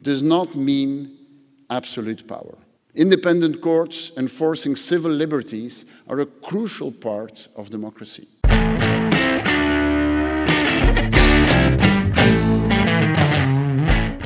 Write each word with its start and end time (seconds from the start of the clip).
does 0.00 0.22
not 0.22 0.54
mean 0.54 1.16
absolute 1.70 2.26
power. 2.26 2.58
Independent 2.94 3.60
courts 3.60 4.10
enforcing 4.16 4.74
civil 4.74 5.10
liberties 5.10 5.84
are 6.08 6.20
a 6.20 6.26
crucial 6.26 6.90
part 6.90 7.48
of 7.56 7.70
democracy. 7.70 8.28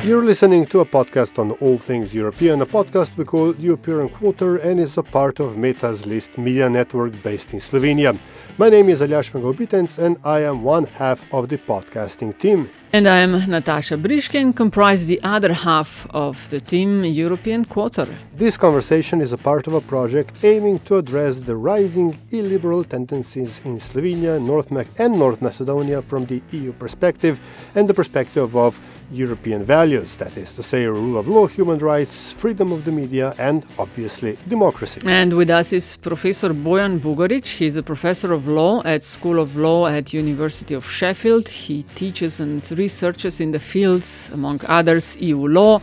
You're 0.05 0.25
listening 0.25 0.67
to 0.67 0.81
a 0.81 0.85
podcast 0.85 1.39
on 1.39 1.53
all 1.53 1.79
things 1.79 2.13
European, 2.13 2.61
a 2.61 2.67
podcast 2.67 3.17
we 3.17 3.25
call 3.25 3.55
European 3.55 4.09
Quarter 4.09 4.57
and 4.57 4.81
is 4.81 4.99
a 4.99 5.03
part 5.03 5.39
of 5.39 5.57
Meta's 5.57 6.07
List 6.07 6.37
media 6.37 6.69
network 6.69 7.23
based 7.23 7.53
in 7.53 7.61
Slovenia. 7.61 8.19
My 8.59 8.69
name 8.69 8.89
is 8.89 9.01
Aljaž 9.01 9.31
Pengov 9.31 9.55
Bitenc 9.55 9.99
and 9.99 10.17
I 10.25 10.41
am 10.41 10.65
one 10.65 10.87
half 10.87 11.33
of 11.33 11.49
the 11.49 11.59
podcasting 11.59 12.37
team. 12.37 12.69
And 12.95 13.09
I 13.09 13.21
am 13.21 13.33
Natasha 13.49 13.97
Briški, 13.97 14.55
comprise 14.55 15.07
the 15.07 15.19
other 15.23 15.55
half 15.55 16.07
of 16.11 16.51
the 16.51 16.61
team 16.61 17.05
European 17.05 17.65
Quarter. 17.65 18.07
This 18.37 18.59
conversation 18.59 19.23
is 19.23 19.33
a 19.33 19.39
part 19.39 19.67
of 19.67 19.73
a 19.73 19.81
project 19.81 20.35
aiming 20.45 20.81
to 20.81 20.99
address 20.99 21.41
the 21.41 21.57
rising 21.57 22.15
illiberal 22.33 22.85
tendencies 22.85 23.63
in 23.65 23.79
Slovenia, 23.79 24.39
North 24.39 24.71
Mac- 24.71 24.89
and 24.99 25.19
North 25.19 25.41
Macedonia 25.41 26.03
from 26.03 26.27
the 26.27 26.43
EU 26.51 26.73
perspective 26.75 27.41
and 27.75 27.89
the 27.89 27.95
perspective 27.95 28.55
of 28.55 28.79
European 29.11 29.63
values, 29.63 30.17
that 30.17 30.37
is 30.37 30.55
to 30.55 30.63
say, 30.63 30.87
rule 30.87 31.19
of 31.19 31.29
law, 31.29 31.47
human 31.47 31.79
rights, 31.79 32.33
freedom 32.33 32.73
of 32.73 32.85
the 32.85 32.93
media, 32.93 33.35
and 33.39 33.65
obviously 33.79 34.39
democracy. 34.49 35.01
And 35.05 35.33
with 35.35 35.51
us 35.51 35.73
is 35.73 35.97
Professor 35.99 36.51
Bojan 36.51 36.99
Bugarič. 37.01 37.57
He's 37.57 37.77
a 37.77 37.83
professor 37.83 38.33
of 38.33 38.49
law 38.49 38.83
at 38.85 39.03
School 39.03 39.39
of 39.39 39.57
Law 39.57 39.87
at 39.87 40.13
University 40.13 40.75
of 40.75 40.89
Sheffield. 40.89 41.49
He 41.49 41.83
teaches 41.95 42.41
and 42.41 42.65
researches 42.87 43.41
in 43.41 43.51
the 43.57 43.63
fields, 43.73 44.31
among 44.39 44.59
others, 44.79 45.05
EU 45.29 45.41
law, 45.61 45.75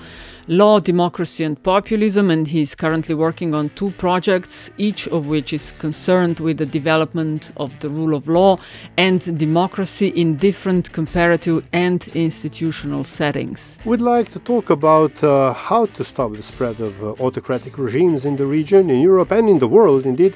law, 0.50 0.80
democracy, 0.80 1.44
and 1.50 1.56
populism. 1.74 2.26
And 2.34 2.48
he's 2.56 2.74
currently 2.84 3.16
working 3.16 3.54
on 3.60 3.70
two 3.80 3.92
projects, 4.06 4.54
each 4.78 5.08
of 5.16 5.22
which 5.34 5.50
is 5.60 5.66
concerned 5.86 6.38
with 6.46 6.58
the 6.58 6.70
development 6.80 7.42
of 7.64 7.70
the 7.80 7.90
rule 7.98 8.14
of 8.20 8.24
law 8.28 8.58
and 8.98 9.20
democracy 9.48 10.08
in 10.22 10.28
different 10.48 10.86
comparative 11.00 11.60
and 11.86 12.00
institutional 12.28 13.04
settings. 13.20 13.60
We'd 13.86 14.08
like 14.16 14.28
to 14.36 14.40
talk 14.52 14.66
about 14.80 15.24
uh, 15.24 15.54
how 15.70 15.84
to 15.98 16.04
stop 16.04 16.30
the 16.34 16.44
spread 16.54 16.78
of 16.88 16.94
uh, 17.04 17.26
autocratic 17.26 17.74
regimes 17.78 18.26
in 18.30 18.36
the 18.42 18.48
region, 18.58 18.90
in 18.90 19.00
Europe, 19.12 19.32
and 19.38 19.46
in 19.54 19.60
the 19.60 19.72
world, 19.78 20.06
indeed, 20.06 20.34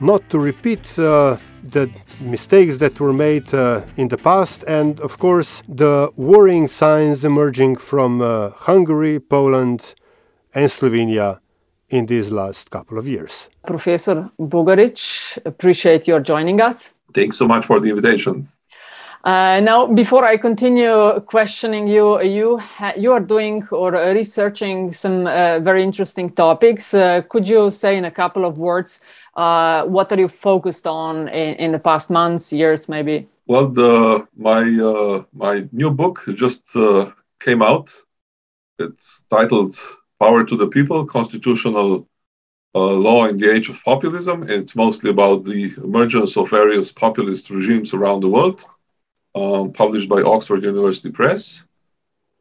not 0.00 0.22
to 0.30 0.38
repeat 0.38 0.84
uh, 0.98 1.36
the 1.62 1.90
mistakes 2.20 2.78
that 2.78 3.00
were 3.00 3.12
made 3.12 3.52
uh, 3.54 3.82
in 3.96 4.08
the 4.08 4.16
past, 4.16 4.64
and 4.66 5.00
of 5.00 5.18
course, 5.18 5.62
the 5.68 6.10
worrying 6.16 6.68
signs 6.68 7.24
emerging 7.24 7.76
from 7.76 8.20
uh, 8.20 8.50
Hungary, 8.50 9.20
Poland, 9.20 9.94
and 10.54 10.68
Slovenia 10.70 11.40
in 11.88 12.06
these 12.06 12.30
last 12.30 12.70
couple 12.70 12.98
of 12.98 13.06
years. 13.06 13.48
Professor 13.66 14.30
Bugarič, 14.38 15.38
appreciate 15.44 16.06
your 16.06 16.20
joining 16.20 16.60
us. 16.60 16.94
Thanks 17.12 17.36
so 17.36 17.46
much 17.46 17.66
for 17.66 17.80
the 17.80 17.90
invitation. 17.90 18.48
Uh, 19.22 19.60
now, 19.60 19.86
before 19.86 20.24
I 20.24 20.38
continue 20.38 21.20
questioning 21.26 21.86
you, 21.86 22.22
you 22.22 22.58
you 22.96 23.12
are 23.12 23.20
doing 23.20 23.68
or 23.70 23.94
uh, 23.94 24.14
researching 24.14 24.92
some 24.92 25.26
uh, 25.26 25.60
very 25.60 25.82
interesting 25.82 26.30
topics. 26.30 26.94
Uh, 26.94 27.20
could 27.28 27.46
you 27.46 27.70
say 27.70 27.98
in 27.98 28.06
a 28.06 28.10
couple 28.10 28.46
of 28.46 28.58
words 28.58 29.02
uh, 29.36 29.84
what 29.84 30.10
are 30.10 30.18
you 30.18 30.28
focused 30.28 30.86
on 30.86 31.28
in, 31.28 31.54
in 31.56 31.72
the 31.72 31.78
past 31.78 32.08
months, 32.08 32.50
years, 32.50 32.88
maybe? 32.88 33.28
Well, 33.46 33.68
the 33.68 34.26
my 34.38 34.62
uh, 34.62 35.24
my 35.34 35.68
new 35.70 35.90
book 35.90 36.24
just 36.34 36.74
came 37.40 37.60
out. 37.60 37.92
It's 38.78 39.22
titled 39.28 39.76
"Power 40.18 40.44
to 40.44 40.56
the 40.56 40.68
People: 40.68 41.04
Constitutional 41.04 42.08
Law 42.74 43.26
in 43.26 43.36
the 43.36 43.52
Age 43.52 43.68
of 43.68 43.84
Populism." 43.84 44.48
It's 44.48 44.74
mostly 44.74 45.10
about 45.10 45.44
the 45.44 45.74
emergence 45.84 46.38
of 46.38 46.48
various 46.48 46.90
populist 46.90 47.50
regimes 47.50 47.92
around 47.92 48.20
the 48.22 48.30
world. 48.30 48.64
Um, 49.32 49.72
published 49.72 50.08
by 50.08 50.22
Oxford 50.22 50.64
University 50.64 51.08
Press. 51.08 51.62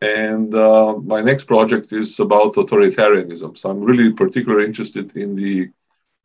And 0.01 0.55
uh, 0.55 0.97
my 0.97 1.21
next 1.21 1.43
project 1.43 1.93
is 1.93 2.19
about 2.19 2.55
authoritarianism. 2.55 3.55
So 3.55 3.69
I'm 3.69 3.81
really 3.81 4.11
particularly 4.11 4.65
interested 4.65 5.15
in 5.15 5.35
the 5.35 5.69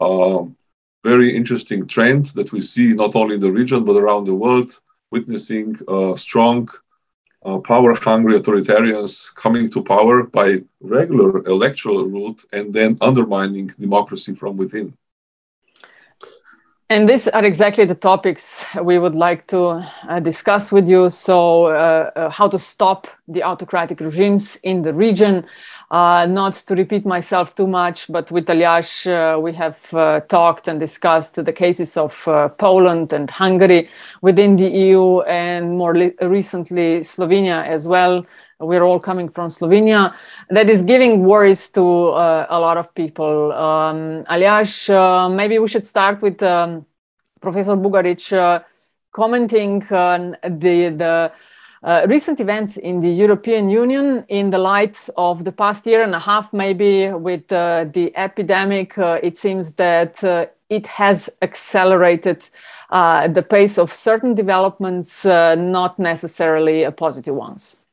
um, 0.01 0.57
very 1.05 1.37
interesting 1.37 1.87
trend 1.87 2.27
that 2.37 2.51
we 2.51 2.63
see 2.63 2.95
not 2.95 3.15
only 3.15 3.35
in 3.35 3.43
the 3.43 3.53
region 3.53 3.85
but 3.85 3.97
around 3.97 4.25
the 4.25 4.35
world, 4.35 4.81
witnessing 5.11 5.77
uh, 5.87 6.17
strong, 6.17 6.71
uh, 7.45 7.59
power 7.59 7.95
hungry 7.95 8.39
authoritarians 8.39 9.35
coming 9.35 9.69
to 9.69 9.83
power 9.83 10.25
by 10.25 10.63
regular 10.81 11.47
electoral 11.47 12.07
route 12.07 12.43
and 12.55 12.73
then 12.73 12.97
undermining 13.03 13.67
democracy 13.79 14.35
from 14.35 14.57
within. 14.57 14.97
And 16.91 17.09
these 17.09 17.28
are 17.28 17.43
exactly 17.43 17.87
the 17.87 17.95
topics 17.95 18.62
we 18.83 18.99
would 18.99 19.15
like 19.15 19.47
to 19.47 19.83
uh, 20.06 20.21
discuss 20.21 20.71
with 20.71 20.87
you. 20.87 21.09
So, 21.09 21.65
uh, 21.67 22.11
uh, 22.15 22.31
how 22.31 22.47
to 22.49 22.59
stop 22.59 23.09
the 23.27 23.43
autocratic 23.43 24.00
regimes 24.00 24.56
in 24.62 24.83
the 24.83 24.93
region. 24.93 25.47
Uh, 25.91 26.27
not 26.27 26.53
to 26.53 26.75
repeat 26.75 27.06
myself 27.06 27.55
too 27.55 27.67
much, 27.67 28.06
but 28.09 28.31
with 28.31 28.47
Aljaž, 28.47 29.06
uh, 29.06 29.41
we 29.41 29.55
have 29.55 29.95
uh, 29.95 30.21
talked 30.28 30.69
and 30.69 30.78
discussed 30.78 31.43
the 31.43 31.53
cases 31.53 31.97
of 31.97 32.22
Poland 32.59 33.15
and 33.15 33.31
Hungary 33.31 33.89
within 34.21 34.56
the 34.56 34.69
EU, 34.69 35.21
and 35.22 35.78
more 35.78 35.95
recently 36.21 37.01
Slovenia 37.01 37.66
as 37.66 37.89
well 37.89 38.27
we're 38.60 38.82
all 38.82 39.00
coming 39.00 39.28
from 39.28 39.48
Slovenia. 39.48 40.15
That 40.50 40.70
is 40.70 40.82
giving 40.82 41.25
worries 41.25 41.70
to 41.70 42.09
uh, 42.10 42.47
a 42.48 42.59
lot 42.59 42.76
of 42.76 42.94
people. 42.94 43.53
Um, 43.53 44.25
Aljaž, 44.25 44.91
uh, 44.91 45.28
maybe 45.28 45.59
we 45.59 45.69
should 45.69 45.84
start 45.84 46.22
with 46.22 46.42
um, 46.42 46.87
Professor 47.41 47.76
Bugarič 47.76 48.32
uh, 48.32 48.62
commenting 49.12 49.84
on 49.92 50.37
the, 50.42 50.88
the 50.88 51.32
uh, 51.82 52.06
recent 52.09 52.41
events 52.41 52.78
in 52.78 53.00
the 53.00 53.10
European 53.10 53.69
Union 53.69 54.25
in 54.28 54.50
the 54.50 54.59
light 54.59 55.09
of 55.16 55.44
the 55.44 55.53
past 55.53 55.86
year 55.86 56.03
and 56.03 56.15
a 56.15 56.19
half, 56.19 56.53
maybe 56.53 57.10
with 57.10 57.53
uh, 57.53 57.84
the 57.92 58.16
epidemic. 58.16 58.97
Uh, 58.97 59.19
it 59.22 59.36
seems 59.36 59.75
that 59.75 60.22
it 60.71 60.86
has 60.86 61.28
accelerated 61.42 62.48
the 62.91 63.47
pace 63.48 63.78
of 63.78 63.92
certain 63.92 64.34
developments, 64.34 65.25
not 65.25 65.98
necessarily 65.98 66.91
positive 66.92 67.34
ones. 67.34 67.84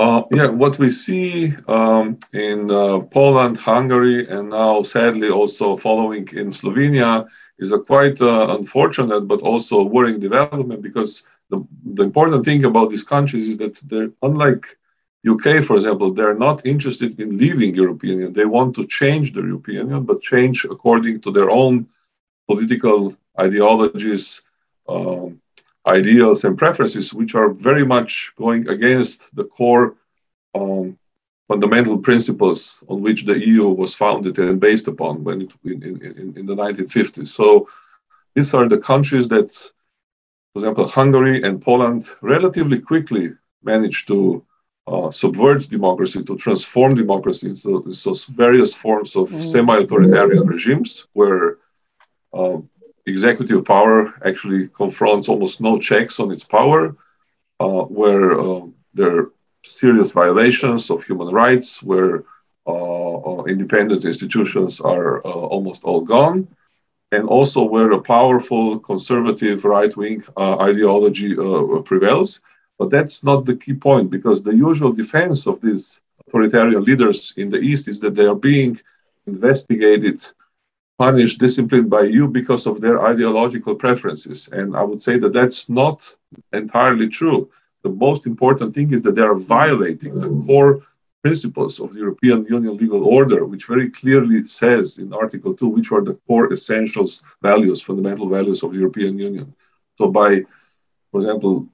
Uh, 0.00 0.24
yeah, 0.32 0.46
what 0.46 0.78
we 0.78 0.90
see 0.90 1.54
um, 1.68 2.18
in 2.32 2.70
uh, 2.70 3.00
Poland, 3.00 3.58
Hungary, 3.58 4.26
and 4.26 4.48
now 4.48 4.82
sadly 4.82 5.28
also 5.28 5.76
following 5.76 6.26
in 6.32 6.46
Slovenia 6.50 7.28
is 7.58 7.70
a 7.72 7.78
quite 7.78 8.18
uh, 8.22 8.56
unfortunate 8.58 9.28
but 9.28 9.42
also 9.42 9.82
worrying 9.82 10.18
development 10.18 10.80
because 10.80 11.24
the, 11.50 11.62
the 11.84 12.02
important 12.02 12.46
thing 12.46 12.64
about 12.64 12.88
these 12.88 13.04
countries 13.04 13.46
is 13.46 13.58
that 13.58 13.74
they're 13.88 14.10
unlike 14.22 14.64
UK, 15.28 15.62
for 15.62 15.76
example, 15.76 16.14
they're 16.14 16.42
not 16.48 16.64
interested 16.64 17.20
in 17.20 17.36
leaving 17.36 17.74
European 17.74 18.14
Union. 18.20 18.32
They 18.32 18.46
want 18.46 18.74
to 18.76 18.86
change 18.86 19.34
the 19.34 19.42
European 19.42 19.88
Union, 19.88 20.04
but 20.04 20.22
change 20.22 20.64
according 20.64 21.20
to 21.20 21.30
their 21.30 21.50
own 21.50 21.86
political 22.48 23.14
ideologies, 23.38 24.40
um, 24.88 25.42
ideals 25.98 26.44
and 26.44 26.56
preferences, 26.56 27.12
which 27.12 27.34
are 27.34 27.50
very 27.50 27.84
much 27.84 28.32
going 28.36 28.68
against 28.68 29.34
the 29.36 29.44
core 29.44 29.96
um, 30.54 30.98
fundamental 31.48 31.98
principles 31.98 32.82
on 32.88 33.02
which 33.02 33.24
the 33.24 33.36
EU 33.46 33.68
was 33.68 33.92
founded 33.94 34.38
and 34.38 34.60
based 34.60 34.88
upon 34.88 35.24
when 35.24 35.42
it, 35.42 35.52
in, 35.64 35.82
in, 35.82 36.34
in 36.38 36.44
the 36.46 36.54
1950s. 36.54 37.26
So 37.26 37.68
these 38.34 38.54
are 38.54 38.68
the 38.68 38.78
countries 38.78 39.26
that, 39.28 39.50
for 40.52 40.58
example, 40.60 40.86
Hungary 40.86 41.42
and 41.42 41.60
Poland 41.60 42.02
relatively 42.22 42.78
quickly 42.78 43.30
managed 43.62 44.06
to 44.08 44.44
uh, 44.86 45.10
subvert 45.10 45.68
democracy, 45.68 46.22
to 46.24 46.36
transform 46.36 46.94
democracy 46.94 47.48
into, 47.48 47.82
into 47.82 48.14
various 48.30 48.72
forms 48.72 49.14
of 49.16 49.28
mm. 49.30 49.44
semi-authoritarian 49.44 50.46
regimes 50.46 51.06
where 51.12 51.58
uh, 52.32 52.58
executive 53.10 53.64
power 53.64 54.14
actually 54.24 54.68
confronts 54.68 55.28
almost 55.28 55.60
no 55.60 55.78
checks 55.78 56.20
on 56.20 56.30
its 56.30 56.44
power, 56.44 56.96
uh, 57.60 57.82
where 58.00 58.40
uh, 58.40 58.62
there 58.94 59.12
are 59.18 59.32
serious 59.62 60.10
violations 60.12 60.90
of 60.90 61.04
human 61.04 61.28
rights, 61.28 61.82
where 61.82 62.24
uh, 62.66 63.16
uh 63.28 63.42
independent 63.54 64.04
institutions 64.04 64.80
are 64.80 65.12
uh, 65.26 65.42
almost 65.54 65.84
all 65.84 66.02
gone, 66.16 66.48
and 67.12 67.24
also 67.28 67.60
where 67.62 67.90
a 67.92 68.00
powerful 68.16 68.78
conservative 68.78 69.64
right 69.64 69.94
wing 69.96 70.22
uh, 70.36 70.56
ideology 70.70 71.34
prevails. 71.90 72.40
But 72.78 72.90
that's 72.90 73.22
not 73.22 73.44
the 73.44 73.56
key 73.56 73.74
point 73.74 74.10
because 74.16 74.42
the 74.42 74.56
usual 74.68 74.92
defense 74.92 75.46
of 75.46 75.60
these 75.60 76.00
authoritarian 76.26 76.82
leaders 76.84 77.34
in 77.36 77.50
the 77.50 77.60
East 77.70 77.88
is 77.88 77.98
that 78.00 78.14
they 78.14 78.26
are 78.26 78.42
being 78.52 78.80
investigated 79.26 80.18
punished, 81.00 81.38
disciplined 81.38 81.88
by 81.88 82.02
you 82.16 82.28
because 82.28 82.66
of 82.66 82.82
their 82.82 82.96
ideological 83.10 83.74
preferences. 83.74 84.38
And 84.58 84.76
I 84.76 84.82
would 84.82 85.02
say 85.06 85.16
that 85.18 85.32
that's 85.32 85.60
not 85.82 85.98
entirely 86.52 87.08
true. 87.08 87.48
The 87.86 87.94
most 88.06 88.26
important 88.26 88.74
thing 88.74 88.92
is 88.92 89.00
that 89.02 89.14
they 89.14 89.26
are 89.30 89.38
violating 89.58 90.12
the 90.20 90.30
core 90.44 90.82
principles 91.22 91.80
of 91.80 91.88
the 91.92 92.00
European 92.00 92.44
Union 92.56 92.76
legal 92.76 93.02
order, 93.18 93.40
which 93.46 93.64
very 93.64 93.88
clearly 94.00 94.46
says 94.46 94.98
in 94.98 95.14
Article 95.14 95.54
2 95.54 95.68
which 95.68 95.90
are 95.90 96.04
the 96.04 96.18
core 96.26 96.52
essentials 96.52 97.22
values, 97.40 97.80
fundamental 97.80 98.28
values 98.28 98.62
of 98.62 98.72
the 98.72 98.78
European 98.78 99.18
Union. 99.18 99.54
So, 99.96 100.08
by, 100.20 100.30
for 101.10 101.20
example, 101.20 101.66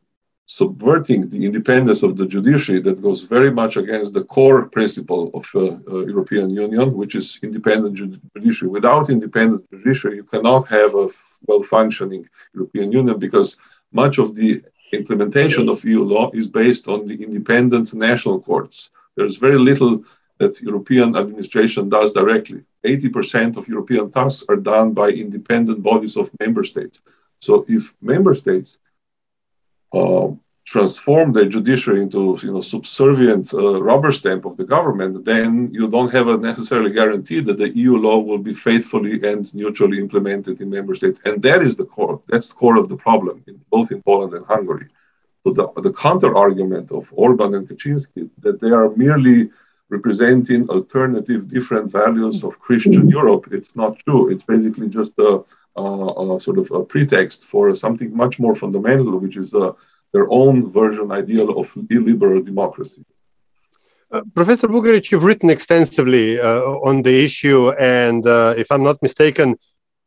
subverting 0.47 1.29
the 1.29 1.45
independence 1.45 2.05
of 2.05 2.17
the 2.17 2.25
judiciary 2.25 2.81
that 2.81 3.03
goes 3.03 3.23
very 3.23 3.51
much 3.51 3.77
against 3.77 4.13
the 4.13 4.25
core 4.25 4.69
principle 4.69 5.31
of 5.35 5.45
uh, 5.55 5.77
uh, 5.91 6.07
European 6.07 6.51
Union, 6.51 6.95
which 6.95 7.17
is 7.17 7.39
independent 7.43 7.97
judiciary. 7.97 8.71
Without 8.71 9.11
independent 9.11 9.69
judiciary, 9.71 10.17
you 10.17 10.25
cannot 10.25 10.67
have 10.69 10.95
a 10.95 11.09
well-functioning 11.49 12.29
European 12.55 12.93
Union 12.93 13.19
because 13.19 13.57
much 13.93 14.19
of 14.19 14.37
the 14.37 14.63
implementation 14.93 15.69
of 15.69 15.85
EU 15.85 16.05
law 16.05 16.31
is 16.33 16.47
based 16.47 16.87
on 16.87 17.05
the 17.07 17.21
independent 17.21 17.93
national 17.93 18.41
courts. 18.41 18.91
There's 19.17 19.39
very 19.39 19.59
little 19.59 20.05
that 20.39 20.61
European 20.61 21.17
administration 21.17 21.89
does 21.89 22.13
directly. 22.13 22.63
80% 22.85 23.57
of 23.57 23.67
European 23.67 24.13
tasks 24.13 24.45
are 24.49 24.57
done 24.57 24.93
by 24.93 25.09
independent 25.09 25.83
bodies 25.83 26.17
of 26.17 26.31
member 26.39 26.63
states. 26.63 27.03
So 27.41 27.65
if 27.69 27.95
member 28.01 28.35
states 28.35 28.79
uh, 29.93 30.29
transform 30.67 31.33
the 31.33 31.47
judiciary 31.47 32.03
into 32.03 32.39
you 32.43 32.53
know 32.53 32.61
subservient 32.61 33.55
uh, 33.55 33.81
rubber 33.81 34.11
stamp 34.11 34.45
of 34.45 34.57
the 34.57 34.65
government, 34.65 35.25
then 35.25 35.69
you 35.73 35.89
don't 35.89 36.13
have 36.13 36.27
a 36.27 36.37
necessarily 36.37 36.93
guarantee 36.93 37.41
that 37.41 37.57
the 37.57 37.71
EU 37.77 37.97
law 37.97 38.19
will 38.19 38.39
be 38.39 38.53
faithfully 38.53 39.15
and 39.23 39.55
neutrally 39.55 39.99
implemented 40.01 40.61
in 40.61 40.69
member 40.69 40.95
states. 40.97 41.21
And 41.25 41.41
that 41.43 41.63
is 41.63 41.77
the 41.77 41.85
core. 41.85 42.21
That's 42.29 42.49
the 42.49 42.57
core 42.57 42.79
of 42.79 42.89
the 42.89 42.97
problem, 42.97 43.45
in, 43.47 43.61
both 43.71 43.93
in 43.93 44.03
Poland 44.03 44.35
and 44.35 44.45
Hungary. 44.45 44.89
So 45.45 45.53
the, 45.53 45.69
the 45.81 45.93
counter 45.93 46.37
argument 46.37 46.91
of 46.91 47.13
Orban 47.15 47.55
and 47.55 47.69
Kaczynski 47.69 48.29
that 48.41 48.61
they 48.61 48.71
are 48.71 48.91
merely 48.97 49.51
representing 49.89 50.69
alternative, 50.69 51.49
different 51.49 51.91
values 51.91 52.43
of 52.43 52.59
Christian 52.59 53.09
Europe. 53.09 53.49
It's 53.53 53.77
not 53.77 53.99
true. 54.01 54.31
It's 54.31 54.45
basically 54.45 54.89
just 54.89 55.13
a, 55.19 55.45
a, 55.77 55.83
a 55.83 56.41
sort 56.41 56.59
of 56.59 56.71
a 56.73 56.83
pretext 56.85 57.45
for 57.45 57.75
something 57.75 58.15
much 58.17 58.39
more 58.39 58.55
fundamental, 58.55 59.19
which 59.19 59.37
is 59.37 59.55
uh, 59.55 59.73
their 60.13 60.27
own 60.31 60.71
version 60.71 61.13
ideal 61.13 61.59
of 61.61 61.73
illiberal 61.91 62.43
democracy. 62.43 63.05
Uh, 64.11 64.23
Professor 64.35 64.69
Bugarič, 64.69 65.11
you've 65.11 65.25
written 65.25 65.51
extensively 65.51 66.41
uh, 66.41 66.61
on 66.89 67.03
the 67.03 67.25
issue, 67.25 67.71
and 67.73 68.27
uh, 68.27 68.55
if 68.57 68.71
I'm 68.71 68.85
not 68.85 69.03
mistaken, 69.03 69.57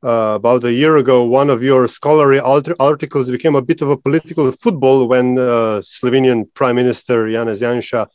uh, 0.02 0.36
about 0.36 0.64
a 0.64 0.72
year 0.72 0.96
ago, 0.96 1.24
one 1.24 1.50
of 1.50 1.62
your 1.62 1.88
scholarly 1.90 2.40
articles 2.40 3.30
became 3.30 3.56
a 3.56 3.62
bit 3.62 3.82
of 3.82 3.90
a 3.90 3.98
political 3.98 4.50
football 4.54 5.08
when 5.08 5.38
uh, 5.38 5.82
Slovenian 5.84 6.46
Prime 6.54 6.78
Minister 6.78 7.26
Janez 7.26 7.60
Janša 7.60 8.08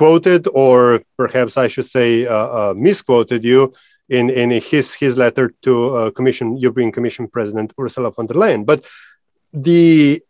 quoted, 0.00 0.42
or 0.64 1.02
perhaps 1.16 1.52
I 1.64 1.68
should 1.72 1.88
say, 1.98 2.26
uh, 2.26 2.48
uh, 2.58 2.74
misquoted 2.76 3.42
you 3.50 3.72
in, 4.08 4.28
in 4.42 4.50
his, 4.50 4.86
his 5.02 5.16
letter 5.16 5.46
to 5.62 5.72
uh, 5.96 6.10
Commission, 6.10 6.46
European 6.64 6.90
Commission 6.96 7.24
President 7.36 7.72
Ursula 7.78 8.10
von 8.10 8.26
der 8.26 8.34
Leyen. 8.42 8.66
But 8.66 8.84
the, 9.52 10.20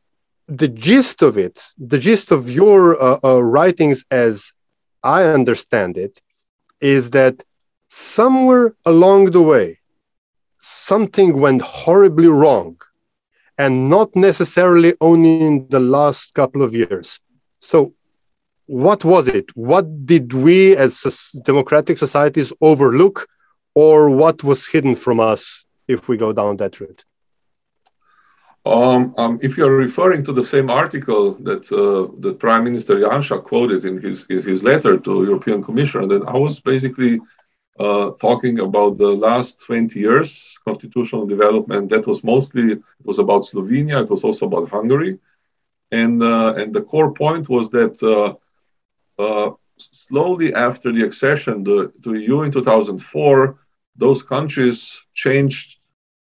the 0.60 0.68
gist 0.68 1.22
of 1.22 1.38
it, 1.46 1.56
the 1.92 1.98
gist 1.98 2.30
of 2.30 2.50
your 2.60 2.82
writings, 3.56 4.04
as 4.10 4.52
I 5.02 5.20
understand 5.38 5.96
it, 5.96 6.20
is 6.80 7.10
that 7.18 7.42
somewhere 7.88 8.74
along 8.84 9.30
the 9.30 9.44
way, 9.52 9.78
something 10.58 11.30
went 11.44 11.62
horribly 11.62 12.28
wrong 12.28 12.76
and 13.56 13.88
not 13.88 14.14
necessarily 14.14 14.92
only 15.00 15.40
in 15.40 15.68
the 15.68 15.80
last 15.80 16.34
couple 16.34 16.62
of 16.62 16.74
years. 16.74 17.20
So, 17.60 17.94
what 18.66 19.04
was 19.04 19.28
it? 19.28 19.54
What 19.56 20.06
did 20.06 20.32
we 20.32 20.76
as 20.76 21.32
democratic 21.44 21.98
societies 21.98 22.52
overlook, 22.60 23.26
or 23.74 24.10
what 24.10 24.42
was 24.44 24.66
hidden 24.66 24.96
from 24.96 25.20
us 25.20 25.64
if 25.88 26.08
we 26.08 26.16
go 26.16 26.32
down 26.32 26.56
that 26.58 26.80
route? 26.80 27.04
Um, 28.66 29.14
um, 29.18 29.38
if 29.42 29.58
you're 29.58 29.76
referring 29.76 30.22
to 30.24 30.32
the 30.32 30.44
same 30.44 30.70
article 30.70 31.32
that 31.42 31.70
uh, 31.70 32.14
the 32.20 32.32
Prime 32.32 32.64
Minister 32.64 32.96
Janša 32.96 33.44
quoted 33.44 33.84
in 33.84 34.00
his, 34.00 34.24
in 34.30 34.42
his 34.42 34.64
letter 34.64 34.96
to 34.96 35.24
European 35.24 35.62
Commission, 35.62 36.08
then 36.08 36.26
I 36.26 36.32
was 36.38 36.60
basically 36.60 37.20
uh, 37.78 38.12
talking 38.12 38.60
about 38.60 38.96
the 38.96 39.08
last 39.08 39.60
20 39.66 39.98
years 40.00 40.58
constitutional 40.64 41.26
development. 41.26 41.90
That 41.90 42.06
was 42.06 42.24
mostly 42.24 42.72
it 42.72 42.82
was 43.02 43.18
about 43.18 43.42
Slovenia. 43.42 44.02
It 44.02 44.08
was 44.08 44.24
also 44.24 44.46
about 44.46 44.70
Hungary, 44.70 45.18
and 45.90 46.22
uh, 46.22 46.54
and 46.56 46.72
the 46.72 46.82
core 46.82 47.12
point 47.12 47.50
was 47.50 47.68
that 47.70 48.02
uh, 48.02 48.34
slowly 49.18 50.52
after 50.54 50.92
the 50.92 51.02
accession 51.04 51.64
to 51.64 51.92
the 52.02 52.10
EU 52.10 52.42
in 52.42 52.50
2004, 52.52 53.56
those 53.96 54.22
countries 54.22 55.04
changed 55.14 55.78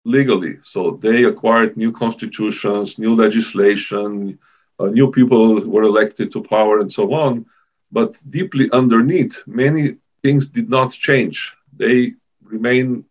legally. 0.06 0.57
So 0.63 0.97
they 1.01 1.24
acquired 1.24 1.77
new 1.77 1.91
constitutions, 1.91 2.97
new 2.97 3.15
legislation, 3.15 4.38
uh, 4.80 4.88
new 4.88 5.09
people 5.12 5.62
were 5.68 5.83
elected 5.83 6.31
to 6.33 6.41
power, 6.41 6.80
and 6.80 6.91
so 6.91 7.13
on. 7.13 7.45
But 7.91 8.12
deeply 8.30 8.69
underneath, 8.71 9.44
many 9.47 9.95
things 10.24 10.47
did 10.47 10.69
not 10.69 10.91
change. 10.91 11.53
They 11.77 12.13
remain 12.44 13.06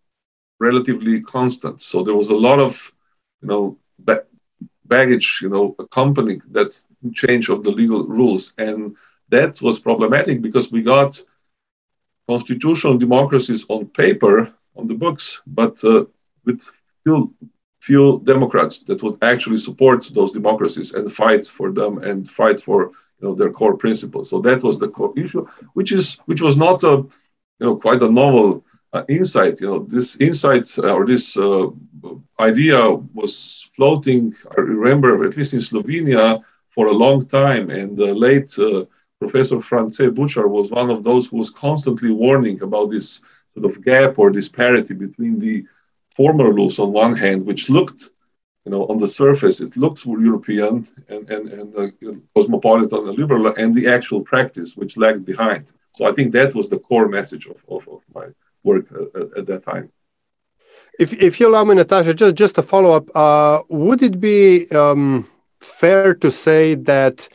relatively 0.60 1.20
constant. 1.20 1.82
So 1.82 2.02
there 2.02 2.14
was 2.14 2.28
a 2.28 2.34
lot 2.36 2.58
of, 2.58 2.92
you 3.42 3.48
know, 3.48 3.76
ba- 3.98 4.24
baggage, 4.84 5.40
you 5.42 5.48
know, 5.48 5.74
accompanying 5.78 6.42
that 6.50 6.70
change 7.14 7.48
of 7.48 7.62
the 7.62 7.70
legal 7.70 8.04
rules. 8.06 8.52
And 8.58 8.96
that 9.30 9.60
was 9.60 9.78
problematic 9.78 10.42
because 10.42 10.70
we 10.70 10.82
got 10.82 11.20
constitutional 12.28 12.96
democracies 12.98 13.64
on 13.68 13.86
paper, 13.86 14.52
on 14.76 14.86
the 14.86 14.94
books, 14.94 15.40
but 15.46 15.82
uh, 15.84 16.04
with 16.44 16.60
still 17.00 17.32
few 17.80 18.20
Democrats 18.24 18.80
that 18.80 19.02
would 19.02 19.16
actually 19.22 19.56
support 19.56 20.10
those 20.12 20.32
democracies 20.32 20.92
and 20.94 21.10
fight 21.10 21.46
for 21.46 21.70
them 21.72 21.98
and 21.98 22.28
fight 22.28 22.60
for 22.60 22.92
you 23.18 23.28
know 23.28 23.34
their 23.34 23.50
core 23.50 23.76
principles. 23.76 24.30
So 24.30 24.40
that 24.40 24.62
was 24.62 24.78
the 24.78 24.88
core 24.88 25.12
issue, 25.16 25.46
which 25.74 25.92
is 25.92 26.18
which 26.26 26.42
was 26.42 26.56
not 26.56 26.82
a 26.82 26.94
you 27.60 27.64
know 27.66 27.76
quite 27.76 28.02
a 28.02 28.10
novel 28.10 28.64
uh, 28.92 29.04
insight. 29.08 29.60
You 29.60 29.68
know 29.68 29.78
this 29.80 30.16
insight 30.20 30.66
uh, 30.78 30.94
or 30.96 31.06
this 31.06 31.36
uh, 31.36 31.66
idea 32.40 32.80
was 33.14 33.68
floating. 33.74 34.34
I 34.56 34.60
remember 34.60 35.24
at 35.24 35.36
least 35.36 35.54
in 35.54 35.60
Slovenia 35.60 36.42
for 36.68 36.86
a 36.88 36.98
long 37.04 37.26
time, 37.26 37.70
and 37.70 37.96
the 37.96 38.14
late 38.14 38.58
uh, 38.58 38.84
Professor 39.20 39.60
France 39.60 39.98
Bučar 39.98 40.48
was 40.48 40.70
one 40.70 40.90
of 40.90 41.02
those 41.02 41.26
who 41.26 41.36
was 41.38 41.50
constantly 41.50 42.10
warning 42.10 42.62
about 42.62 42.90
this 42.90 43.20
sort 43.52 43.66
of 43.66 43.82
gap 43.84 44.18
or 44.18 44.30
disparity 44.30 44.94
between 44.94 45.38
the 45.38 45.66
former 46.14 46.52
rules 46.52 46.78
on 46.78 46.92
one 46.92 47.14
hand, 47.16 47.44
which 47.44 47.68
looked, 47.68 48.10
you 48.64 48.72
know, 48.72 48.86
on 48.86 48.98
the 48.98 49.08
surface, 49.08 49.60
it 49.60 49.76
looked 49.76 50.04
European 50.06 50.86
and, 51.08 51.28
and, 51.30 51.48
and 51.48 51.76
uh, 51.76 51.88
cosmopolitan 52.34 53.08
and 53.08 53.18
liberal, 53.18 53.54
and 53.54 53.74
the 53.74 53.88
actual 53.88 54.20
practice, 54.20 54.76
which 54.76 54.96
lagged 54.96 55.24
behind. 55.24 55.72
So 55.96 56.06
I 56.06 56.12
think 56.12 56.32
that 56.32 56.54
was 56.54 56.68
the 56.68 56.78
core 56.78 57.08
message 57.08 57.46
of, 57.46 57.64
of, 57.68 57.88
of 57.88 58.00
my 58.14 58.26
work 58.62 58.86
at, 58.92 59.38
at, 59.38 59.46
that 59.46 59.62
time. 59.64 59.90
If, 60.98 61.12
if 61.12 61.40
you 61.40 61.48
allow 61.48 61.64
me, 61.64 61.74
Natasha, 61.74 62.14
just, 62.14 62.36
just 62.36 62.58
a 62.58 62.62
follow 62.62 62.92
up, 62.92 63.06
uh, 63.16 63.62
would 63.68 64.02
it 64.02 64.20
be 64.20 64.68
um, 64.70 65.26
fair 65.60 66.14
to 66.14 66.30
say 66.30 66.74
that 66.74 67.28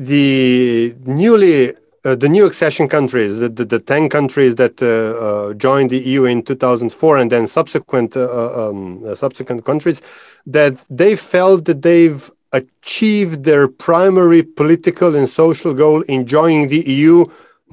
the 0.00 0.96
newly 1.04 1.74
uh, 2.04 2.14
the 2.14 2.28
new 2.28 2.46
accession 2.46 2.88
countries, 2.88 3.38
the, 3.40 3.48
the, 3.50 3.64
the 3.64 3.78
10 3.78 4.08
countries 4.08 4.54
that 4.54 4.80
uh, 4.82 4.86
uh, 4.86 5.54
joined 5.54 5.90
the 5.90 5.98
EU 5.98 6.24
in 6.24 6.42
2004 6.42 7.18
and 7.18 7.30
then 7.30 7.46
subsequent 7.46 8.16
uh, 8.16 8.20
uh, 8.20 8.70
um, 8.70 9.04
uh, 9.04 9.14
subsequent 9.14 9.66
countries, 9.66 10.00
that 10.46 10.82
they 10.88 11.14
felt 11.14 11.66
that 11.66 11.82
they've 11.82 12.30
achieved 12.52 13.44
their 13.44 13.68
primary 13.68 14.42
political 14.42 15.14
and 15.14 15.28
social 15.28 15.74
goal 15.74 16.00
in 16.02 16.26
joining 16.26 16.68
the 16.68 16.80
EU, 16.90 17.26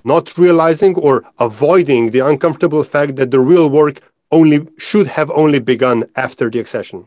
not 0.03 0.37
realizing 0.37 0.93
or 0.95 1.23
avoiding 1.39 2.11
the 2.11 2.19
uncomfortable 2.19 2.83
fact 2.83 3.15
that 3.15 3.31
the 3.31 3.39
real 3.39 3.69
work 3.69 4.01
only 4.33 4.67
should 4.77 5.07
have 5.07 5.31
only 5.31 5.59
begun 5.59 6.03
after 6.17 6.49
the 6.49 6.59
accession. 6.59 7.05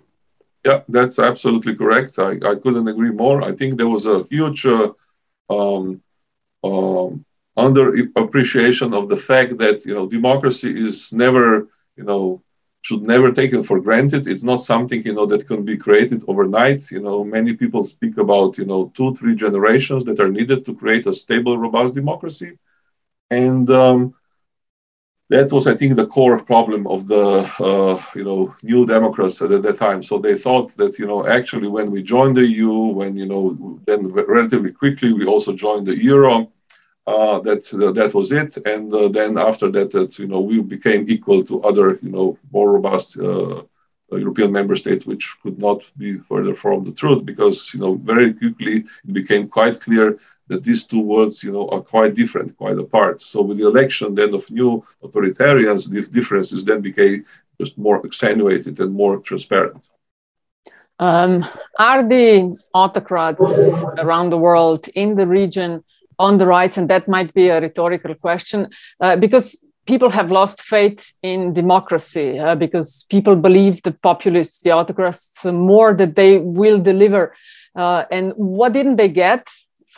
Yeah, 0.65 0.81
that's 0.89 1.19
absolutely 1.19 1.77
correct. 1.77 2.19
I, 2.19 2.33
I 2.51 2.55
couldn't 2.55 2.89
agree 2.89 3.11
more. 3.11 3.43
I 3.43 3.53
think 3.53 3.77
there 3.77 3.89
was 3.89 4.07
a 4.07 4.25
huge 4.31 4.67
um, 5.51 6.03
um, 6.65 7.25
under 7.57 7.85
appreciation 8.17 8.95
of 8.95 9.09
the 9.09 9.17
fact 9.17 9.59
that 9.59 9.85
you 9.87 9.95
know 9.95 10.07
democracy 10.07 10.71
is 10.87 11.13
never 11.13 11.69
you 11.97 12.05
know 12.05 12.43
should 12.83 13.03
never 13.03 13.31
taken 13.33 13.63
for 13.63 13.81
granted. 13.81 14.27
It's 14.29 14.43
not 14.45 14.63
something 14.63 15.03
you 15.05 15.15
know 15.15 15.27
that 15.27 15.47
can 15.47 15.65
be 15.65 15.77
created 15.77 16.25
overnight. 16.29 16.91
You 16.91 17.01
know, 17.01 17.25
many 17.25 17.55
people 17.55 17.85
speak 17.85 18.17
about 18.19 18.59
you 18.59 18.67
know 18.67 18.93
two, 18.95 19.15
three 19.15 19.35
generations 19.35 20.05
that 20.05 20.21
are 20.21 20.31
needed 20.31 20.65
to 20.67 20.75
create 20.75 21.07
a 21.07 21.13
stable, 21.13 21.59
robust 21.59 21.95
democracy, 21.95 22.53
and 23.31 23.69
um, 23.71 24.15
that 25.31 25.53
was, 25.53 25.69
I 25.69 25.77
think, 25.77 25.95
the 25.95 26.07
core 26.07 26.43
problem 26.43 26.87
of 26.89 27.07
the 27.07 27.27
uh, 27.61 28.03
you 28.15 28.25
know 28.25 28.55
New 28.63 28.85
Democrats 28.85 29.41
at 29.41 29.63
that 29.63 29.79
time. 29.79 30.03
So 30.03 30.19
they 30.19 30.37
thought 30.37 30.77
that 30.77 30.99
you 30.99 31.07
know 31.07 31.27
actually 31.27 31.69
when 31.69 31.91
we 31.91 32.03
joined 32.03 32.37
the 32.37 32.47
EU, 32.47 32.75
when 33.01 33.17
you 33.17 33.27
know 33.27 33.79
then 33.87 34.01
relatively 34.13 34.73
quickly 34.73 35.13
we 35.13 35.25
also 35.27 35.53
joined 35.53 35.87
the 35.87 35.97
euro 35.97 36.51
uh, 37.07 37.39
that 37.41 37.63
uh, 37.73 37.93
that 37.93 38.13
was 38.13 38.33
it. 38.33 38.57
And 38.67 38.93
uh, 38.93 39.09
then 39.09 39.39
after 39.39 39.71
that, 39.71 39.91
that 39.93 40.19
you 40.19 40.27
know 40.27 40.41
we 40.41 40.61
became 40.61 41.05
equal 41.09 41.45
to 41.45 41.63
other 41.63 41.99
you 42.03 42.11
know 42.11 42.37
more 42.53 42.73
robust 42.73 43.17
uh, 43.17 43.63
European 44.11 44.51
member 44.51 44.75
states, 44.75 45.07
which 45.07 45.37
could 45.43 45.59
not 45.61 45.81
be 45.97 46.19
further 46.19 46.55
from 46.55 46.85
the 46.85 46.93
truth, 46.93 47.25
because 47.25 47.73
you 47.73 47.79
know 47.79 47.95
very 47.95 48.35
quickly 48.35 48.85
it 49.07 49.13
became 49.13 49.49
quite 49.49 49.81
clear 49.81 50.19
that 50.51 50.65
these 50.65 50.83
two 50.85 51.01
worlds 51.01 51.43
you 51.45 51.53
know 51.53 51.67
are 51.69 51.85
quite 51.95 52.13
different, 52.15 52.57
quite 52.57 52.79
apart. 52.87 53.17
So 53.23 53.41
with 53.41 53.59
the 53.59 53.69
election 53.69 54.15
then 54.15 54.35
of 54.35 54.51
new 54.51 54.73
authoritarians, 55.05 55.89
these 55.89 56.09
differences 56.09 56.65
then 56.65 56.81
became 56.91 57.25
just 57.61 57.79
more 57.79 57.99
accentuated 58.07 58.75
and 58.81 58.93
more 59.03 59.15
transparent. 59.21 59.83
Um, 60.99 61.47
are 61.79 62.03
the 62.15 62.29
autocrats 62.75 63.43
around 64.05 64.27
the 64.31 64.43
world 64.49 64.83
in 65.03 65.09
the 65.21 65.27
region 65.27 65.71
on 66.19 66.37
the 66.37 66.47
rise? 66.47 66.77
And 66.77 66.91
that 66.91 67.09
might 67.09 67.33
be 67.33 67.49
a 67.49 67.61
rhetorical 67.61 68.15
question 68.15 68.69
uh, 69.01 69.17
because 69.17 69.47
people 69.87 70.11
have 70.11 70.31
lost 70.31 70.61
faith 70.63 71.13
in 71.23 71.55
democracy 71.55 72.39
uh, 72.39 72.55
because 72.55 73.07
people 73.09 73.35
believe 73.49 73.83
the 73.83 73.95
populists, 74.09 74.61
the 74.61 74.73
autocrats, 74.73 75.45
more 75.45 75.95
that 75.95 76.17
they 76.17 76.39
will 76.61 76.79
deliver. 76.79 77.35
Uh, 77.75 78.05
and 78.11 78.33
what 78.37 78.73
didn't 78.73 78.97
they 78.97 79.09
get 79.09 79.43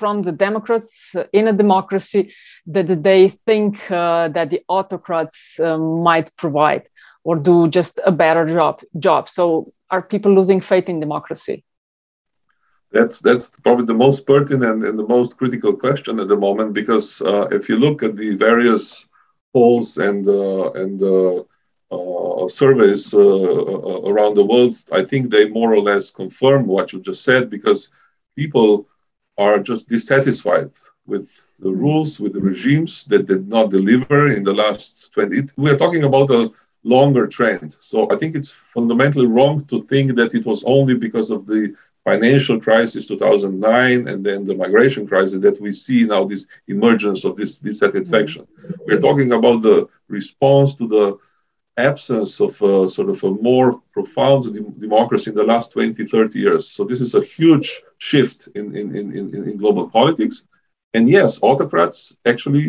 from 0.02 0.22
the 0.22 0.32
Democrats 0.32 1.14
in 1.32 1.44
a 1.46 1.52
democracy 1.64 2.22
that 2.74 2.88
they 3.08 3.22
think 3.46 3.72
uh, 3.88 4.26
that 4.36 4.50
the 4.50 4.60
autocrats 4.68 5.60
uh, 5.60 5.78
might 6.08 6.28
provide 6.42 6.84
or 7.22 7.36
do 7.48 7.68
just 7.68 8.00
a 8.04 8.10
better 8.10 8.44
job? 8.58 8.74
Job. 8.98 9.28
So, 9.28 9.42
are 9.92 10.02
people 10.14 10.32
losing 10.34 10.60
faith 10.60 10.88
in 10.88 10.98
democracy? 10.98 11.58
That's 12.90 13.16
that's 13.26 13.46
probably 13.66 13.86
the 13.92 14.02
most 14.06 14.26
pertinent 14.26 14.78
and 14.86 14.98
the 14.98 15.10
most 15.16 15.30
critical 15.40 15.72
question 15.84 16.14
at 16.22 16.28
the 16.32 16.40
moment 16.48 16.70
because 16.80 17.08
uh, 17.22 17.46
if 17.58 17.62
you 17.68 17.76
look 17.76 18.02
at 18.02 18.16
the 18.16 18.30
various 18.48 18.84
polls 19.54 19.88
and 20.08 20.22
uh, 20.26 20.66
and 20.82 20.96
uh, 21.16 21.38
uh 21.96 22.48
surveys 22.60 23.04
uh, 23.14 24.10
around 24.10 24.34
the 24.34 24.48
world, 24.52 24.74
I 25.00 25.02
think 25.10 25.22
they 25.22 25.44
more 25.58 25.72
or 25.76 25.82
less 25.90 26.10
confirm 26.22 26.60
what 26.74 26.92
you 26.92 26.98
just 27.08 27.22
said 27.28 27.42
because 27.56 27.80
people 28.40 28.70
are 29.38 29.58
just 29.58 29.88
dissatisfied 29.88 30.70
with 31.06 31.46
the 31.58 31.70
rules, 31.70 32.20
with 32.20 32.32
the 32.32 32.40
regimes 32.40 33.04
that 33.04 33.26
did 33.26 33.48
not 33.48 33.70
deliver 33.70 34.32
in 34.32 34.44
the 34.44 34.54
last 34.54 35.12
20. 35.14 35.48
We 35.56 35.70
are 35.70 35.76
talking 35.76 36.04
about 36.04 36.30
a 36.30 36.50
longer 36.84 37.26
trend. 37.26 37.76
So 37.80 38.08
I 38.10 38.16
think 38.16 38.34
it's 38.34 38.50
fundamentally 38.50 39.26
wrong 39.26 39.64
to 39.66 39.82
think 39.84 40.16
that 40.16 40.34
it 40.34 40.44
was 40.44 40.62
only 40.64 40.94
because 40.94 41.30
of 41.30 41.46
the 41.46 41.74
financial 42.04 42.60
crisis 42.60 43.06
2009 43.06 44.08
and 44.08 44.24
then 44.26 44.44
the 44.44 44.54
migration 44.54 45.06
crisis 45.06 45.40
that 45.40 45.60
we 45.60 45.72
see 45.72 46.04
now 46.04 46.24
this 46.24 46.46
emergence 46.66 47.24
of 47.24 47.36
this 47.36 47.60
dissatisfaction 47.60 48.44
we're 48.86 48.98
talking 48.98 49.32
about 49.32 49.62
the 49.62 49.86
response 50.08 50.74
to 50.74 50.88
the 50.88 51.16
absence 51.76 52.40
of 52.40 52.60
a, 52.62 52.88
sort 52.88 53.08
of 53.10 53.22
a 53.24 53.30
more 53.30 53.80
profound 53.92 54.52
de- 54.52 54.80
democracy 54.80 55.30
in 55.30 55.36
the 55.36 55.44
last 55.44 55.72
20 55.72 56.04
30 56.06 56.38
years. 56.38 56.70
So 56.70 56.84
this 56.84 57.00
is 57.00 57.14
a 57.14 57.22
huge 57.22 57.80
shift 57.98 58.48
in, 58.54 58.76
in, 58.76 58.94
in, 58.94 59.06
in, 59.14 59.56
global 59.56 59.88
politics. 59.88 60.46
And 60.94 61.08
yes 61.08 61.38
autocrats 61.42 62.16
actually 62.26 62.64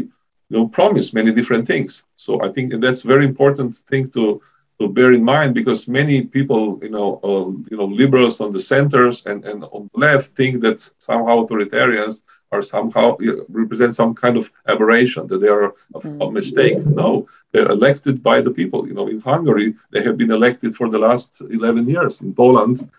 you 0.50 0.56
know 0.58 0.68
promise 0.68 1.14
many 1.14 1.32
different 1.32 1.68
things. 1.68 2.04
So 2.16 2.42
i 2.44 2.50
think 2.50 2.74
that's 2.82 3.02
very 3.02 3.26
important 3.26 3.76
thing 3.76 4.08
to 4.12 4.42
to 4.80 4.88
bear 4.90 5.12
in 5.14 5.24
mind 5.24 5.54
because 5.54 5.88
many 5.88 6.24
people, 6.24 6.80
you 6.82 6.90
know, 6.90 7.20
uh, 7.24 7.48
you 7.70 7.78
know, 7.78 7.86
liberals 7.86 8.42
on 8.42 8.52
the 8.52 8.60
centers 8.60 9.26
and, 9.26 9.46
and 9.46 9.64
on 9.66 9.90
the 9.94 10.00
left 10.00 10.28
think 10.28 10.62
that 10.62 10.80
somehow 10.98 11.46
authoritarians 11.46 12.22
are 12.54 12.62
somehow 12.76 13.18
you 13.20 13.32
know, 13.36 13.46
represent 13.50 13.94
some 13.96 14.14
kind 14.24 14.36
of 14.38 14.50
aberration, 14.74 15.28
that 15.28 15.40
they 15.40 15.52
are 15.58 15.66
a, 15.66 15.72
a, 15.96 16.00
mm. 16.00 16.32
mistake. 16.40 16.78
No, 16.86 17.28
they're 17.52 17.72
elected 17.78 18.16
by 18.30 18.38
the 18.42 18.52
people. 18.60 18.88
You 18.88 18.96
know, 18.98 19.08
in 19.08 19.20
Hungary, 19.20 19.70
they 19.92 20.04
have 20.04 20.18
been 20.18 20.32
elected 20.32 20.76
for 20.76 20.88
the 20.90 21.00
last 21.08 21.42
11 21.42 21.90
years. 21.90 22.22
In 22.22 22.34
Poland, 22.34 22.90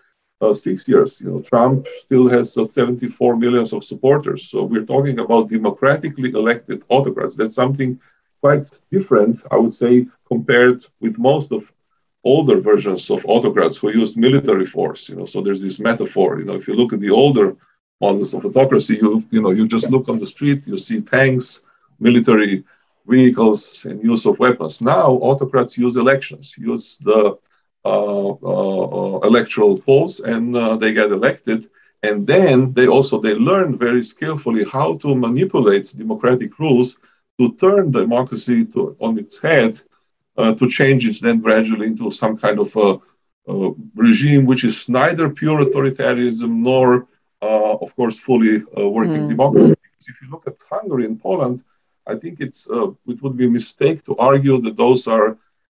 uh, 0.41 0.53
six 0.53 0.87
years. 0.87 1.21
You 1.21 1.27
know, 1.29 1.41
Trump 1.41 1.87
still 1.99 2.27
has 2.29 2.57
uh, 2.57 2.65
74 2.65 3.37
millions 3.37 3.73
of 3.73 3.83
supporters. 3.83 4.49
So 4.49 4.63
we're 4.63 4.85
talking 4.85 5.19
about 5.19 5.49
democratically 5.49 6.31
elected 6.31 6.83
autocrats. 6.89 7.35
That's 7.35 7.55
something 7.55 7.99
quite 8.41 8.67
different, 8.91 9.43
I 9.51 9.57
would 9.57 9.73
say, 9.73 10.07
compared 10.27 10.85
with 10.99 11.17
most 11.17 11.51
of 11.51 11.71
older 12.23 12.59
versions 12.59 13.09
of 13.09 13.25
autocrats 13.27 13.77
who 13.77 13.89
used 13.91 14.17
military 14.17 14.65
force. 14.65 15.07
You 15.09 15.15
know, 15.15 15.25
so 15.25 15.41
there's 15.41 15.61
this 15.61 15.79
metaphor. 15.79 16.39
You 16.39 16.45
know, 16.45 16.55
if 16.55 16.67
you 16.67 16.75
look 16.75 16.91
at 16.93 16.99
the 16.99 17.11
older 17.11 17.55
models 18.01 18.33
of 18.33 18.45
autocracy, 18.45 18.97
you 19.01 19.23
you 19.31 19.41
know, 19.41 19.51
you 19.51 19.67
just 19.67 19.89
look 19.91 20.09
on 20.09 20.19
the 20.19 20.25
street, 20.25 20.67
you 20.67 20.77
see 20.77 21.01
tanks, 21.01 21.61
military 21.99 22.63
vehicles, 23.07 23.85
and 23.85 24.03
use 24.03 24.25
of 24.25 24.39
weapons. 24.39 24.81
Now, 24.81 25.07
autocrats 25.29 25.77
use 25.77 25.95
elections, 25.95 26.55
use 26.57 26.97
the 26.97 27.37
uh, 27.85 28.29
uh, 28.51 29.19
electoral 29.29 29.77
polls, 29.79 30.19
and 30.19 30.55
uh, 30.55 30.75
they 30.77 30.93
get 30.93 31.11
elected. 31.11 31.69
And 32.03 32.27
then 32.27 32.73
they 32.73 32.87
also 32.87 33.19
they 33.19 33.33
learn 33.35 33.77
very 33.77 34.03
skillfully 34.03 34.63
how 34.65 34.95
to 34.97 35.15
manipulate 35.15 35.93
democratic 35.97 36.59
rules 36.59 36.97
to 37.39 37.51
turn 37.53 37.91
democracy 37.91 38.65
to, 38.65 38.95
on 38.99 39.17
its 39.17 39.37
head 39.39 39.79
uh, 40.37 40.53
to 40.53 40.67
change 40.69 41.05
it 41.07 41.17
then 41.21 41.39
gradually 41.39 41.87
into 41.87 42.11
some 42.11 42.35
kind 42.37 42.59
of 42.59 42.75
a, 42.75 42.99
a 43.51 43.71
regime 43.95 44.45
which 44.45 44.63
is 44.63 44.87
neither 44.89 45.29
pure 45.29 45.59
authoritarianism 45.65 46.49
nor, 46.49 46.87
uh, 46.95 46.99
of 47.41 47.95
course, 47.95 48.19
fully 48.19 48.63
uh, 48.77 48.87
working 48.87 49.23
mm. 49.23 49.29
democracy. 49.29 49.75
Because 49.81 50.07
if 50.07 50.21
you 50.21 50.29
look 50.29 50.47
at 50.47 50.57
Hungary 50.69 51.05
and 51.05 51.21
Poland, 51.21 51.63
I 52.07 52.15
think 52.15 52.39
it's 52.39 52.69
uh, 52.69 52.89
it 53.07 53.21
would 53.21 53.37
be 53.37 53.45
a 53.45 53.49
mistake 53.49 54.03
to 54.05 54.17
argue 54.17 54.57
that 54.61 54.77
those 54.77 55.07
are 55.07 55.29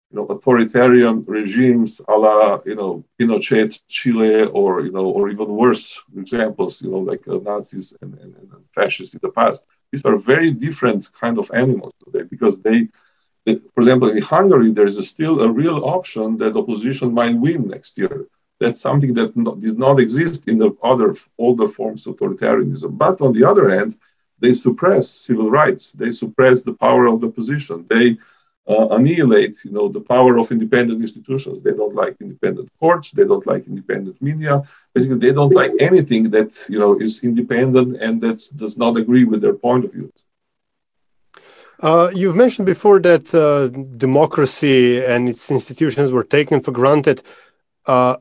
you 0.10 0.16
know 0.18 0.26
authoritarian 0.26 1.24
regimes 1.26 2.02
a 2.08 2.16
la 2.24 2.60
you 2.66 2.76
know 2.76 3.04
Pinochet, 3.20 3.80
Chile, 3.88 4.46
or 4.46 4.84
you 4.86 4.92
know 4.92 5.08
or 5.18 5.30
even 5.30 5.50
worse 5.64 6.02
examples 6.18 6.82
you 6.82 6.90
know 6.92 7.00
like 7.00 7.28
uh, 7.28 7.40
Nazis 7.50 7.94
and, 8.02 8.14
and, 8.20 8.36
and 8.36 8.66
fascists 8.74 9.14
in 9.14 9.20
the 9.22 9.30
past. 9.30 9.66
These 9.92 10.06
are 10.06 10.18
very 10.18 10.52
different 10.52 11.12
kind 11.14 11.38
of 11.38 11.52
animals 11.54 11.94
today 12.04 12.24
because 12.24 12.60
they 12.60 12.90
for 13.46 13.82
example, 13.82 14.10
in 14.10 14.22
Hungary, 14.22 14.72
there's 14.72 14.98
a 14.98 15.04
still 15.04 15.42
a 15.42 15.52
real 15.52 15.84
option 15.84 16.38
that 16.38 16.56
opposition 16.56 17.14
might 17.14 17.36
win 17.38 17.68
next 17.68 17.98
year. 17.98 18.28
That's 18.64 18.82
something 18.90 19.14
that 19.20 19.30
not, 19.36 19.56
does 19.60 19.78
not 19.86 20.00
exist 20.00 20.42
in 20.52 20.58
the 20.64 20.72
other 20.92 21.10
older 21.46 21.68
forms 21.78 22.02
of 22.08 22.16
authoritarianism. 22.16 22.92
But 23.06 23.16
on 23.26 23.32
the 23.34 23.44
other 23.52 23.66
hand, 23.76 23.92
they 24.44 24.54
suppress 24.54 25.06
civil 25.10 25.50
rights. 25.62 25.84
They 26.02 26.12
suppress 26.12 26.58
the 26.62 26.76
power 26.86 27.04
of 27.08 27.16
the 27.22 27.28
opposition. 27.28 27.78
They 27.96 28.08
uh, 28.74 28.88
annihilate, 28.98 29.56
you 29.66 29.72
know, 29.72 29.88
the 29.90 30.06
power 30.16 30.34
of 30.38 30.52
independent 30.52 31.02
institutions. 31.02 31.56
They 31.60 31.76
don't 31.80 31.96
like 32.02 32.16
independent 32.22 32.70
courts. 32.80 33.12
They 33.12 33.26
don't 33.32 33.46
like 33.52 33.64
independent 33.68 34.22
media. 34.30 34.54
Basically, 34.94 35.20
they 35.26 35.34
don't 35.40 35.54
like 35.62 35.74
anything 35.90 36.24
that 36.36 36.52
you 36.72 36.80
know 36.82 36.92
is 37.06 37.14
independent 37.24 37.90
and 38.06 38.14
that 38.26 38.40
does 38.64 38.76
not 38.84 38.94
agree 39.02 39.26
with 39.32 39.42
their 39.42 39.58
point 39.66 39.84
of 39.86 39.92
view. 39.96 40.10
Uh, 41.82 42.10
you've 42.20 42.38
mentioned 42.44 42.66
before 42.66 43.00
that 43.10 43.26
uh, 43.36 43.68
democracy 44.08 45.04
and 45.04 45.22
its 45.28 45.52
institutions 45.52 46.12
were 46.12 46.24
taken 46.38 46.62
for 46.62 46.72
granted, 46.72 47.22
uh, 47.88 48.16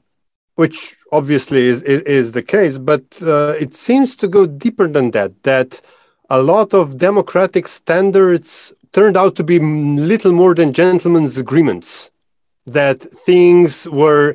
which 0.57 0.97
obviously 1.13 1.67
is, 1.67 1.83
is, 1.83 2.03
is, 2.03 2.33
the 2.33 2.43
case, 2.43 2.79
but 2.79 3.05
uh, 3.23 3.55
it 3.59 3.75
seems 3.75 4.17
to 4.17 4.29
go 4.29 4.47
deeper 4.47 4.87
than 4.87 5.11
that, 5.13 5.43
that 5.45 5.81
a 6.31 6.43
lot 6.43 6.75
of 6.75 6.99
democratic 6.99 7.67
standards 7.69 8.73
turned 8.93 9.17
out 9.17 9.37
to 9.37 9.45
be 9.45 9.59
little 9.59 10.33
more 10.33 10.55
than 10.55 10.73
gentlemen's 10.73 11.39
agreements, 11.39 12.11
that 12.67 13.01
things 13.01 13.89
were 13.89 14.35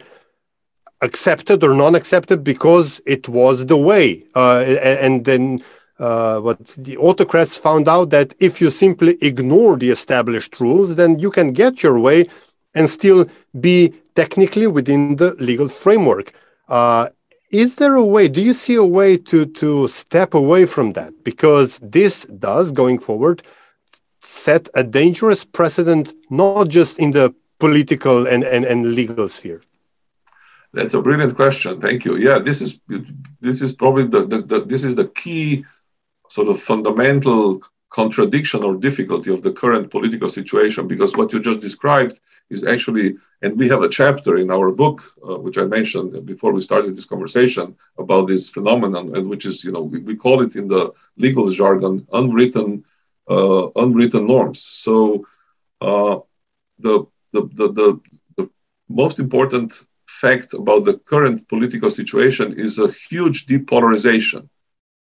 accepted 1.01 1.63
or 1.63 1.73
non 1.73 1.95
accepted 1.95 2.43
because 2.43 2.99
it 3.05 3.29
was 3.29 3.65
the 3.67 3.77
way. 3.77 4.23
Uh, 4.35 4.59
and, 4.59 5.25
then 5.25 5.63
uh, 5.99 6.39
but 6.41 6.65
the 6.77 6.97
autocrats 6.97 7.57
found 7.57 7.87
out 7.87 8.09
that 8.09 8.33
if 8.39 8.59
you 8.61 8.69
simply 8.69 9.17
ignore 9.21 9.77
the 9.77 9.89
established 9.89 10.59
rules, 10.59 10.95
then 10.95 11.19
you 11.19 11.31
can 11.31 11.53
get 11.53 11.83
your 11.83 11.99
way 11.99 12.27
and 12.73 12.89
still 12.89 13.25
be 13.59 13.93
technically 14.17 14.65
within 14.65 15.15
the 15.17 15.29
legal 15.49 15.69
framework. 15.83 16.33
Uh, 16.67 17.07
is 17.51 17.75
there 17.75 17.95
a 17.95 18.07
way 18.13 18.27
do 18.27 18.41
you 18.41 18.55
see 18.63 18.75
a 18.75 18.89
way 18.99 19.11
to 19.29 19.45
to 19.61 19.87
step 19.87 20.33
away 20.33 20.63
from 20.65 20.87
that? 20.97 21.11
Because 21.29 21.69
this 21.97 22.15
does 22.47 22.67
going 22.81 22.99
forward 23.07 23.37
set 24.21 24.63
a 24.81 24.83
dangerous 24.99 25.41
precedent 25.57 26.05
not 26.29 26.67
just 26.77 26.93
in 26.99 27.09
the 27.17 27.25
political 27.63 28.17
and, 28.27 28.43
and, 28.43 28.65
and 28.65 28.79
legal 29.01 29.29
sphere. 29.29 29.61
That's 30.73 30.93
a 30.93 31.01
brilliant 31.01 31.35
question. 31.35 31.79
Thank 31.79 31.99
you. 32.05 32.13
Yeah 32.27 32.39
this 32.47 32.59
is 32.65 32.71
this 33.47 33.59
is 33.65 33.71
probably 33.81 34.05
the, 34.15 34.21
the, 34.31 34.39
the 34.51 34.59
this 34.73 34.83
is 34.83 34.95
the 34.95 35.09
key 35.21 35.63
sort 36.35 36.47
of 36.49 36.57
fundamental 36.71 37.61
contradiction 37.89 38.63
or 38.63 38.75
difficulty 38.75 39.33
of 39.33 39.41
the 39.41 39.51
current 39.51 39.89
political 39.89 40.29
situation 40.29 40.87
because 40.87 41.15
what 41.15 41.31
you 41.31 41.39
just 41.39 41.61
described 41.61 42.19
is 42.49 42.65
actually 42.65 43.15
and 43.41 43.57
we 43.57 43.69
have 43.69 43.81
a 43.81 43.89
chapter 43.89 44.37
in 44.37 44.51
our 44.51 44.71
book 44.71 45.03
uh, 45.27 45.37
which 45.37 45.57
i 45.57 45.63
mentioned 45.63 46.25
before 46.25 46.51
we 46.51 46.61
started 46.61 46.95
this 46.95 47.05
conversation 47.05 47.75
about 47.97 48.27
this 48.27 48.49
phenomenon 48.49 49.15
and 49.15 49.29
which 49.29 49.45
is 49.45 49.63
you 49.63 49.71
know 49.71 49.81
we, 49.81 49.99
we 49.99 50.15
call 50.15 50.41
it 50.41 50.55
in 50.57 50.67
the 50.67 50.91
legal 51.17 51.49
jargon 51.49 52.05
unwritten 52.11 52.83
uh, 53.29 53.69
unwritten 53.75 54.25
norms. 54.27 54.61
So 54.61 55.25
uh, 55.81 56.19
the, 56.79 57.05
the, 57.33 57.41
the, 57.53 57.67
the, 57.73 57.99
the 58.37 58.49
most 58.89 59.19
important 59.19 59.83
fact 60.07 60.53
about 60.53 60.85
the 60.85 60.97
current 60.97 61.47
political 61.49 61.89
situation 61.89 62.53
is 62.53 62.79
a 62.79 62.91
huge 63.09 63.45
depolarization 63.45 64.47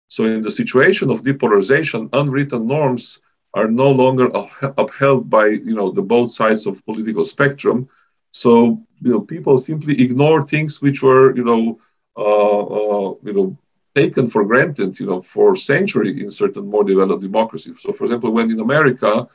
so 0.08 0.26
in 0.26 0.42
the 0.42 0.52
situation 0.52 1.10
of 1.10 1.24
depolarization, 1.24 2.10
unwritten 2.14 2.68
norms 2.68 3.22
are 3.54 3.70
no 3.70 3.90
longer 3.90 4.30
upheld 4.78 5.30
by 5.30 5.48
you 5.48 5.76
know 5.76 5.90
the 5.92 6.02
both 6.02 6.32
sides 6.32 6.66
of 6.66 6.84
political 6.86 7.26
spectrum. 7.26 7.88
So 8.32 8.82
you 9.02 9.12
know 9.12 9.22
people 9.22 9.58
simply 9.58 10.02
ignore 10.02 10.46
things 10.46 10.82
which 10.82 11.02
were 11.04 11.36
you 11.36 11.44
know 11.44 11.80
uh, 12.18 12.62
uh, 12.78 13.16
you 13.24 13.34
know 13.34 13.58
taken 13.96 14.28
for 14.28 14.44
granted 14.46 15.00
you 15.00 15.06
know 15.06 15.22
for 15.22 15.56
century 15.56 16.22
in 16.24 16.32
certain 16.32 16.68
more 16.68 16.84
developed 16.84 17.22
democracies. 17.22 17.78
So 17.82 17.92
for 17.92 18.06
example, 18.06 18.32
when 18.32 18.52
in 18.52 18.60
America 18.60 19.28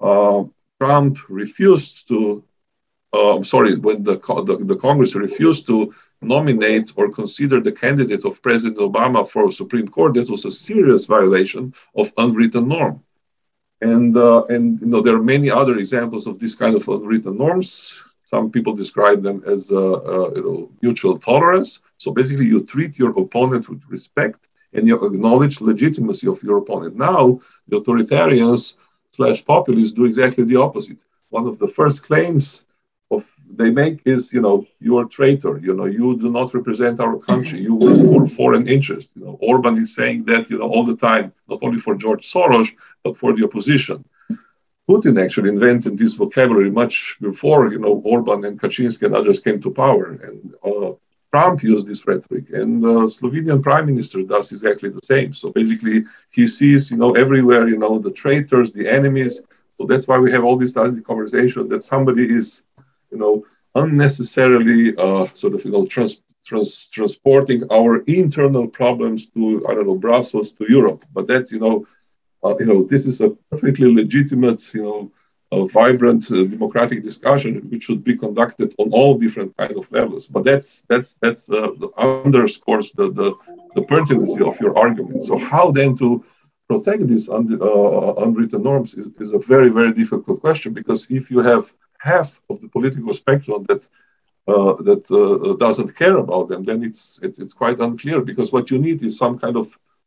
uh, 0.00 0.44
Trump 0.80 1.18
refused 1.28 2.08
to 2.08 2.44
uh, 3.14 3.36
I'm 3.36 3.44
sorry, 3.44 3.76
when 3.76 4.02
the, 4.02 4.16
the, 4.16 4.64
the, 4.64 4.76
Congress 4.76 5.14
refused 5.14 5.66
to 5.66 5.94
nominate 6.22 6.92
or 6.96 7.10
consider 7.10 7.60
the 7.60 7.72
candidate 7.72 8.24
of 8.24 8.40
President 8.42 8.78
Obama 8.78 9.28
for 9.28 9.52
Supreme 9.52 9.86
Court, 9.86 10.14
that 10.14 10.30
was 10.30 10.44
a 10.46 10.50
serious 10.50 11.04
violation 11.04 11.74
of 11.94 12.12
unwritten 12.16 12.68
norm. 12.68 13.02
And, 13.82 14.16
uh, 14.16 14.44
and 14.44 14.80
you 14.80 14.86
know, 14.86 15.00
there 15.02 15.16
are 15.16 15.22
many 15.22 15.50
other 15.50 15.76
examples 15.76 16.26
of 16.26 16.38
this 16.38 16.54
kind 16.54 16.74
of 16.74 16.88
unwritten 16.88 17.36
norms. 17.36 18.02
Some 18.24 18.50
people 18.50 18.74
describe 18.74 19.22
them 19.22 19.42
as 19.46 19.70
uh, 19.70 19.92
uh, 19.92 20.30
you 20.34 20.42
know, 20.42 20.70
mutual 20.80 21.18
tolerance. 21.18 21.80
So 21.98 22.12
basically, 22.12 22.46
you 22.46 22.64
treat 22.64 22.98
your 22.98 23.10
opponent 23.10 23.68
with 23.68 23.82
respect 23.88 24.48
and 24.72 24.88
you 24.88 25.04
acknowledge 25.04 25.60
legitimacy 25.60 26.28
of 26.28 26.42
your 26.42 26.56
opponent. 26.56 26.96
Now, 26.96 27.40
the 27.68 27.78
authoritarians 27.80 28.74
slash 29.10 29.44
populists 29.44 29.92
do 29.92 30.06
exactly 30.06 30.44
the 30.44 30.56
opposite. 30.56 30.98
One 31.28 31.46
of 31.46 31.58
the 31.58 31.68
first 31.68 32.04
claims 32.04 32.62
of 33.16 33.22
they 33.60 33.70
make 33.70 33.96
is 34.14 34.32
you 34.32 34.42
know 34.46 34.56
you're 34.86 35.04
a 35.06 35.08
traitor 35.18 35.54
you 35.66 35.74
know 35.78 35.88
you 35.98 36.06
do 36.24 36.28
not 36.38 36.54
represent 36.58 37.00
our 37.00 37.16
country. 37.18 37.58
You 37.60 37.74
work 37.74 38.00
for 38.10 38.26
foreign 38.26 38.66
interest. 38.76 39.08
You 39.16 39.24
know 39.24 39.38
orban 39.50 39.74
is 39.84 39.94
saying 39.94 40.18
that 40.30 40.50
you 40.50 40.58
know 40.58 40.68
all 40.74 40.84
the 40.92 40.96
time 41.08 41.26
not 41.50 41.60
only 41.66 41.78
for 41.86 41.94
george 42.02 42.24
soros 42.32 42.68
but 43.04 43.16
for 43.20 43.30
the 43.36 43.44
opposition. 43.48 43.98
Putin 44.88 45.14
actually 45.24 45.50
invented 45.50 45.96
this 45.96 46.14
vocabulary 46.14 46.70
much 46.70 47.16
before 47.20 47.60
you 47.74 47.78
know 47.84 47.94
orban 48.14 48.44
and 48.46 48.58
kaczynski 48.62 49.04
and 49.06 49.14
others 49.14 49.40
came 49.46 49.60
to 49.60 49.70
power. 49.84 50.06
And 50.26 50.38
uh, 50.70 50.92
trump 51.32 51.62
used 51.62 51.86
this 51.86 52.06
rhetoric 52.06 52.46
and 52.58 52.70
the 52.84 52.94
uh, 53.02 53.06
slovenian 53.16 53.60
prime 53.68 53.86
minister 53.90 54.18
does 54.34 54.52
exactly 54.56 54.90
the 54.90 55.06
same. 55.12 55.30
So 55.40 55.46
basically 55.60 55.98
he 56.36 56.44
sees 56.58 56.90
you 56.92 56.98
know 57.02 57.12
everywhere 57.24 57.64
you 57.72 57.78
know 57.82 57.94
the 57.98 58.14
traitors 58.22 58.72
the 58.72 58.86
enemies. 58.98 59.34
So 59.76 59.86
that's 59.90 60.06
why 60.08 60.18
we 60.24 60.30
have 60.34 60.44
all 60.44 60.58
this 60.62 60.74
conversation 61.10 61.62
that 61.72 61.82
somebody 61.92 62.24
is 62.40 62.62
you 63.12 63.18
know, 63.18 63.44
unnecessarily 63.74 64.96
uh, 64.96 65.26
sort 65.34 65.54
of, 65.54 65.64
you 65.64 65.70
know, 65.70 65.86
trans, 65.86 66.22
trans, 66.44 66.88
transporting 66.88 67.64
our 67.70 67.98
internal 68.20 68.66
problems 68.66 69.26
to, 69.26 69.66
I 69.68 69.74
don't 69.74 69.86
know, 69.86 69.96
Brussels 69.96 70.52
to 70.52 70.66
Europe. 70.68 71.04
But 71.12 71.26
that's, 71.26 71.52
you 71.52 71.60
know, 71.60 71.86
uh, 72.44 72.54
you 72.58 72.66
know, 72.66 72.82
this 72.84 73.06
is 73.06 73.20
a 73.20 73.30
perfectly 73.50 73.92
legitimate, 73.94 74.62
you 74.74 74.82
know, 74.82 75.12
a 75.52 75.68
vibrant 75.68 76.30
uh, 76.30 76.44
democratic 76.44 77.02
discussion 77.02 77.52
which 77.70 77.84
should 77.84 78.02
be 78.02 78.16
conducted 78.16 78.74
on 78.78 78.90
all 78.90 79.18
different 79.18 79.54
kind 79.56 79.76
of 79.76 79.90
levels. 79.92 80.26
But 80.26 80.44
that's 80.44 80.82
that's 80.88 81.14
that's 81.22 81.48
uh, 81.50 81.68
underscores 81.98 82.90
the, 82.92 83.12
the 83.12 83.34
the 83.74 83.82
pertinency 83.82 84.42
of 84.42 84.58
your 84.60 84.76
argument. 84.78 85.26
So 85.26 85.36
how 85.36 85.70
then 85.70 85.94
to 85.98 86.24
protect 86.68 87.06
these 87.06 87.28
un, 87.28 87.58
uh, 87.60 88.14
unwritten 88.24 88.62
norms 88.62 88.94
is, 88.94 89.08
is 89.20 89.34
a 89.34 89.38
very 89.38 89.68
very 89.68 89.92
difficult 89.92 90.40
question 90.40 90.72
because 90.72 91.10
if 91.10 91.30
you 91.30 91.40
have 91.40 91.64
half 92.02 92.40
of 92.50 92.60
the 92.60 92.68
political 92.68 93.12
spectrum 93.12 93.64
that 93.68 93.88
uh, 94.48 94.74
that 94.88 95.04
uh, 95.10 95.54
doesn't 95.66 95.96
care 95.96 96.16
about 96.16 96.48
them, 96.48 96.64
then 96.64 96.82
it's, 96.82 97.20
it's 97.22 97.38
it's 97.38 97.54
quite 97.54 97.78
unclear 97.78 98.20
because 98.20 98.50
what 98.52 98.70
you 98.72 98.78
need 98.78 99.00
is 99.02 99.16
some 99.16 99.38
kind 99.38 99.56
of 99.56 99.66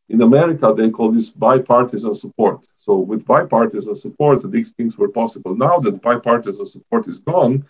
in 0.09 0.21
America 0.21 0.73
they 0.75 0.89
call 0.89 1.09
this 1.11 1.29
bipartisan 1.29 2.13
support. 2.13 2.67
So 2.75 2.97
with 2.97 3.25
bipartisan 3.25 3.95
support, 3.95 4.51
these 4.51 4.71
things 4.71 4.97
were 4.97 5.07
possible. 5.07 5.55
Now 5.55 5.79
that 5.79 6.01
bipartisan 6.01 6.65
support 6.65 7.07
is 7.07 7.19
gone, 7.19 7.65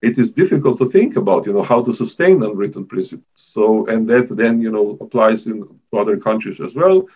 it 0.00 0.18
is 0.18 0.32
difficult 0.32 0.78
to 0.78 0.86
think 0.86 1.16
about 1.16 1.46
you 1.46 1.52
know 1.52 1.62
how 1.62 1.82
to 1.82 1.92
sustain 1.92 2.42
unwritten 2.42 2.86
principles. 2.86 3.42
So 3.56 3.86
and 3.86 4.08
that 4.08 4.26
then 4.42 4.62
you 4.62 4.70
know 4.70 4.96
applies 5.00 5.46
in 5.46 5.56
other 5.92 6.16
countries 6.16 6.58
as 6.60 6.74
well. 6.74 7.06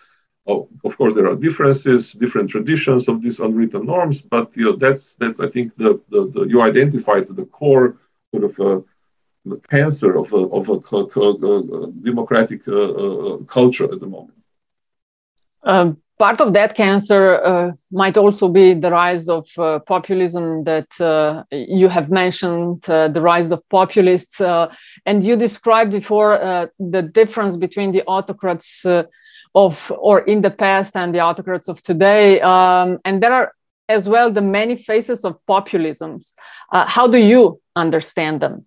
Oh, 0.48 0.68
of 0.84 0.96
course, 0.96 1.14
there 1.14 1.28
are 1.28 1.34
differences, 1.34 2.12
different 2.12 2.48
traditions 2.50 3.08
of 3.08 3.20
these 3.20 3.40
unwritten 3.40 3.86
norms, 3.86 4.20
but 4.20 4.56
you 4.56 4.64
know 4.64 4.76
that's 4.76 5.16
that's 5.16 5.40
I 5.40 5.48
think 5.48 5.76
the, 5.76 6.00
the, 6.08 6.30
the 6.34 6.42
you 6.44 6.62
identified 6.62 7.26
the 7.26 7.46
core 7.46 7.96
sort 8.30 8.44
of 8.44 8.60
uh, 8.60 8.80
cancer 9.68 10.16
of 10.16 10.32
a, 10.32 10.42
of 10.58 10.68
a, 10.68 10.78
a 10.96 11.90
democratic 12.02 12.66
uh, 12.68 12.72
uh, 12.72 13.36
culture 13.44 13.84
at 13.84 14.00
the 14.00 14.06
moment. 14.06 14.38
Um, 15.62 15.96
part 16.18 16.40
of 16.40 16.52
that 16.54 16.74
cancer 16.74 17.40
uh, 17.42 17.72
might 17.90 18.16
also 18.16 18.48
be 18.48 18.74
the 18.74 18.90
rise 18.90 19.28
of 19.28 19.46
uh, 19.58 19.80
populism 19.80 20.64
that 20.64 21.00
uh, 21.00 21.42
you 21.50 21.88
have 21.88 22.10
mentioned, 22.10 22.88
uh, 22.88 23.08
the 23.08 23.20
rise 23.20 23.50
of 23.50 23.68
populists. 23.68 24.40
Uh, 24.40 24.72
and 25.04 25.24
you 25.24 25.36
described 25.36 25.92
before 25.92 26.34
uh, 26.34 26.66
the 26.78 27.02
difference 27.02 27.56
between 27.56 27.92
the 27.92 28.02
autocrats 28.06 28.86
of 29.56 29.90
or 29.98 30.20
in 30.20 30.42
the 30.42 30.50
past 30.50 30.94
and 30.96 31.14
the 31.14 31.20
autocrats 31.20 31.66
of 31.66 31.80
today 31.82 32.40
um, 32.42 32.98
and 33.06 33.22
there 33.22 33.32
are 33.32 33.52
as 33.88 34.08
well 34.08 34.30
the 34.30 34.42
many 34.42 34.76
faces 34.76 35.24
of 35.24 35.38
populisms. 35.48 36.34
Uh, 36.72 36.84
how 36.86 37.06
do 37.06 37.18
you 37.18 37.60
understand 37.74 38.40
them? 38.40 38.66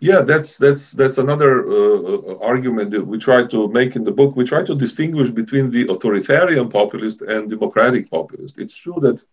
Yeah 0.00 0.20
that's 0.20 0.58
that's 0.58 0.92
that's 0.92 1.18
another 1.18 1.66
uh, 1.66 2.38
argument 2.52 2.90
that 2.92 3.04
we 3.04 3.18
try 3.18 3.40
to 3.54 3.68
make 3.78 3.96
in 3.96 4.04
the 4.04 4.12
book. 4.12 4.36
We 4.36 4.44
try 4.44 4.62
to 4.64 4.74
distinguish 4.74 5.30
between 5.30 5.70
the 5.70 5.88
authoritarian 5.94 6.68
populist 6.68 7.22
and 7.22 7.50
democratic 7.50 8.10
populist. 8.10 8.58
It's 8.58 8.76
true 8.76 8.98
that 9.00 9.24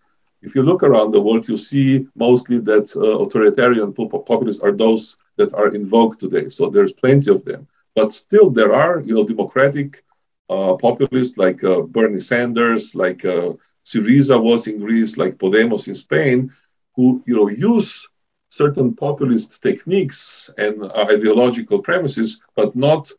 if 0.42 0.56
you 0.56 0.64
look 0.64 0.82
around 0.84 1.12
the 1.12 1.22
world 1.22 1.48
you 1.48 1.58
see 1.58 2.08
mostly 2.16 2.60
that 2.72 2.88
uh, 2.96 3.24
authoritarian 3.26 3.94
populists 3.94 4.62
are 4.62 4.72
those 4.72 5.18
that 5.38 5.54
are 5.54 5.70
in 5.76 5.86
vogue 5.86 6.18
today. 6.20 6.50
So 6.50 6.70
there's 6.70 6.94
plenty 6.94 7.30
of 7.30 7.44
them 7.46 7.68
but 7.96 8.14
still 8.14 8.50
there 8.50 8.74
are 8.74 9.02
you 9.02 9.16
know 9.16 9.26
democratic 9.26 10.04
uh, 10.50 10.76
populists 10.76 11.38
like 11.38 11.64
uh, 11.64 11.82
Bernie 11.82 12.20
Sanders, 12.20 12.96
like 12.96 13.26
uh, 13.26 13.54
Syriza 13.84 14.42
was 14.42 14.68
in 14.68 14.80
Greece, 14.80 15.18
like 15.18 15.38
Podemos 15.38 15.88
in 15.88 15.96
Spain, 15.96 16.52
who 16.96 17.24
you 17.26 17.36
know 17.36 17.48
use 17.50 18.08
certain 18.50 18.94
populist 18.96 19.62
techniques 19.62 20.50
and 20.58 20.84
ideological 20.92 21.80
premises, 21.80 22.42
but 22.56 22.76
not 22.76 23.12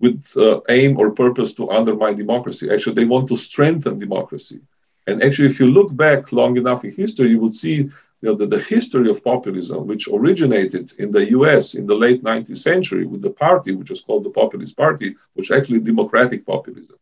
with 0.00 0.24
uh, 0.36 0.60
aim 0.68 0.98
or 0.98 1.10
purpose 1.10 1.52
to 1.54 1.68
undermine 1.70 2.16
democracy. 2.16 2.70
Actually, 2.70 2.94
they 2.94 3.04
want 3.04 3.28
to 3.28 3.36
strengthen 3.36 3.98
democracy. 3.98 4.60
And 5.06 5.22
actually, 5.22 5.46
if 5.46 5.58
you 5.60 5.66
look 5.66 5.94
back 5.96 6.32
long 6.32 6.56
enough 6.56 6.84
in 6.84 6.92
history, 6.92 7.30
you 7.30 7.40
would 7.40 7.54
see 7.54 7.88
you 8.20 8.28
know, 8.28 8.34
the, 8.34 8.46
the 8.46 8.60
history 8.60 9.08
of 9.10 9.22
populism, 9.22 9.86
which 9.86 10.08
originated 10.08 10.92
in 10.98 11.10
the 11.10 11.30
US 11.30 11.74
in 11.74 11.86
the 11.86 11.94
late 11.94 12.22
19th 12.24 12.58
century 12.58 13.06
with 13.06 13.22
the 13.22 13.30
party, 13.30 13.72
which 13.72 13.90
was 13.90 14.00
called 14.00 14.24
the 14.24 14.30
Populist 14.30 14.76
Party, 14.76 15.14
which 15.34 15.50
actually 15.50 15.80
democratic 15.80 16.44
populism. 16.44 16.98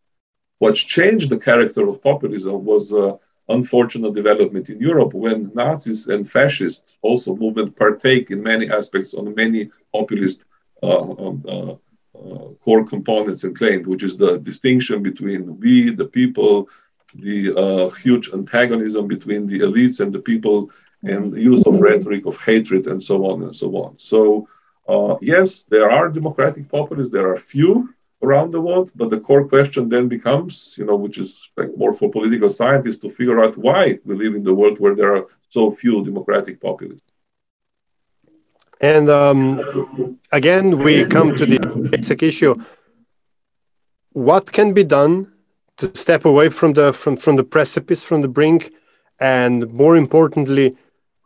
What 0.58 0.74
changed 0.74 1.30
the 1.30 1.38
character 1.38 1.88
of 1.88 2.02
populism 2.02 2.64
was 2.64 2.92
uh, 2.92 3.16
unfortunate 3.48 4.14
development 4.14 4.68
in 4.68 4.80
Europe 4.80 5.14
when 5.14 5.50
Nazis 5.54 6.08
and 6.08 6.28
fascists 6.28 6.98
also 7.02 7.34
movement 7.36 7.76
partake 7.76 8.30
in 8.30 8.42
many 8.42 8.70
aspects 8.70 9.14
on 9.14 9.34
many 9.34 9.70
populist 9.92 10.44
uh, 10.82 11.00
um, 11.00 11.44
uh, 11.48 11.74
uh, 12.16 12.48
core 12.64 12.84
components 12.84 13.44
and 13.44 13.56
claims, 13.56 13.86
which 13.86 14.02
is 14.02 14.16
the 14.16 14.38
distinction 14.38 15.02
between 15.02 15.58
we, 15.60 15.90
the 15.90 16.04
people, 16.06 16.68
the 17.14 17.54
uh, 17.56 17.88
huge 17.90 18.30
antagonism 18.32 19.06
between 19.06 19.46
the 19.46 19.60
elites 19.60 20.00
and 20.00 20.12
the 20.12 20.18
people 20.18 20.70
and 21.02 21.36
use 21.36 21.66
of 21.66 21.80
rhetoric 21.80 22.26
of 22.26 22.36
hatred 22.42 22.86
and 22.86 23.02
so 23.02 23.26
on 23.26 23.42
and 23.42 23.54
so 23.54 23.68
on. 23.76 23.96
So 23.98 24.48
uh, 24.88 25.16
yes, 25.20 25.64
there 25.64 25.90
are 25.90 26.08
democratic 26.08 26.68
populists, 26.68 27.10
there 27.10 27.30
are 27.30 27.36
few 27.36 27.92
around 28.22 28.50
the 28.50 28.60
world, 28.60 28.90
but 28.94 29.10
the 29.10 29.20
core 29.20 29.46
question 29.46 29.88
then 29.88 30.08
becomes, 30.08 30.76
you 30.78 30.84
know, 30.84 30.96
which 30.96 31.18
is 31.18 31.50
like 31.56 31.76
more 31.76 31.92
for 31.92 32.10
political 32.10 32.50
scientists 32.50 32.98
to 32.98 33.10
figure 33.10 33.42
out 33.42 33.56
why 33.56 33.98
we 34.04 34.14
live 34.14 34.34
in 34.34 34.42
the 34.42 34.54
world 34.54 34.78
where 34.78 34.94
there 34.94 35.14
are 35.16 35.26
so 35.48 35.70
few 35.70 36.04
democratic 36.04 36.60
populists. 36.60 37.12
And 38.80 39.08
um, 39.08 40.18
again, 40.32 40.78
we 40.78 41.04
come 41.06 41.34
to 41.36 41.46
the 41.46 41.58
basic 41.90 42.22
issue: 42.22 42.54
what 44.12 44.52
can 44.52 44.74
be 44.74 44.84
done 44.84 45.32
to 45.78 45.96
step 45.96 46.24
away 46.26 46.50
from 46.50 46.74
the 46.74 46.92
from 46.92 47.16
from 47.16 47.36
the 47.36 47.44
precipice, 47.44 48.02
from 48.02 48.20
the 48.20 48.28
brink, 48.28 48.72
and 49.18 49.72
more 49.72 49.96
importantly, 49.96 50.76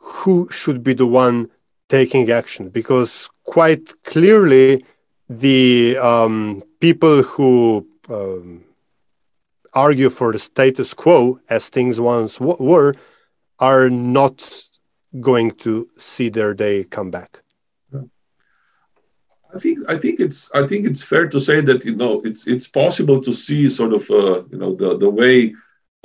who 0.00 0.48
should 0.50 0.82
be 0.82 0.94
the 0.94 1.06
one 1.06 1.50
taking 1.88 2.30
action? 2.30 2.68
Because 2.68 3.28
quite 3.44 4.02
clearly, 4.04 4.84
the 5.28 5.96
um, 5.98 6.62
people 6.80 7.22
who 7.22 7.86
um, 8.08 8.64
argue 9.72 10.10
for 10.10 10.32
the 10.32 10.38
status 10.38 10.94
quo, 10.94 11.38
as 11.48 11.68
things 11.68 12.00
once 12.00 12.40
were, 12.40 12.94
are 13.58 13.88
not 13.90 14.64
going 15.20 15.50
to 15.50 15.88
see 15.96 16.28
their 16.28 16.54
day 16.54 16.84
come 16.84 17.10
back. 17.10 17.42
I 19.54 19.58
think 19.58 19.78
I 19.90 19.98
think 19.98 20.20
it's 20.20 20.50
I 20.54 20.66
think 20.66 20.86
it's 20.86 21.02
fair 21.02 21.26
to 21.28 21.40
say 21.40 21.60
that 21.60 21.84
you 21.84 21.96
know 21.96 22.20
it's 22.24 22.46
it's 22.46 22.68
possible 22.68 23.20
to 23.20 23.32
see 23.32 23.68
sort 23.68 23.92
of 23.92 24.08
uh, 24.10 24.44
you 24.50 24.58
know 24.58 24.74
the 24.74 24.96
the 24.96 25.10
way 25.10 25.54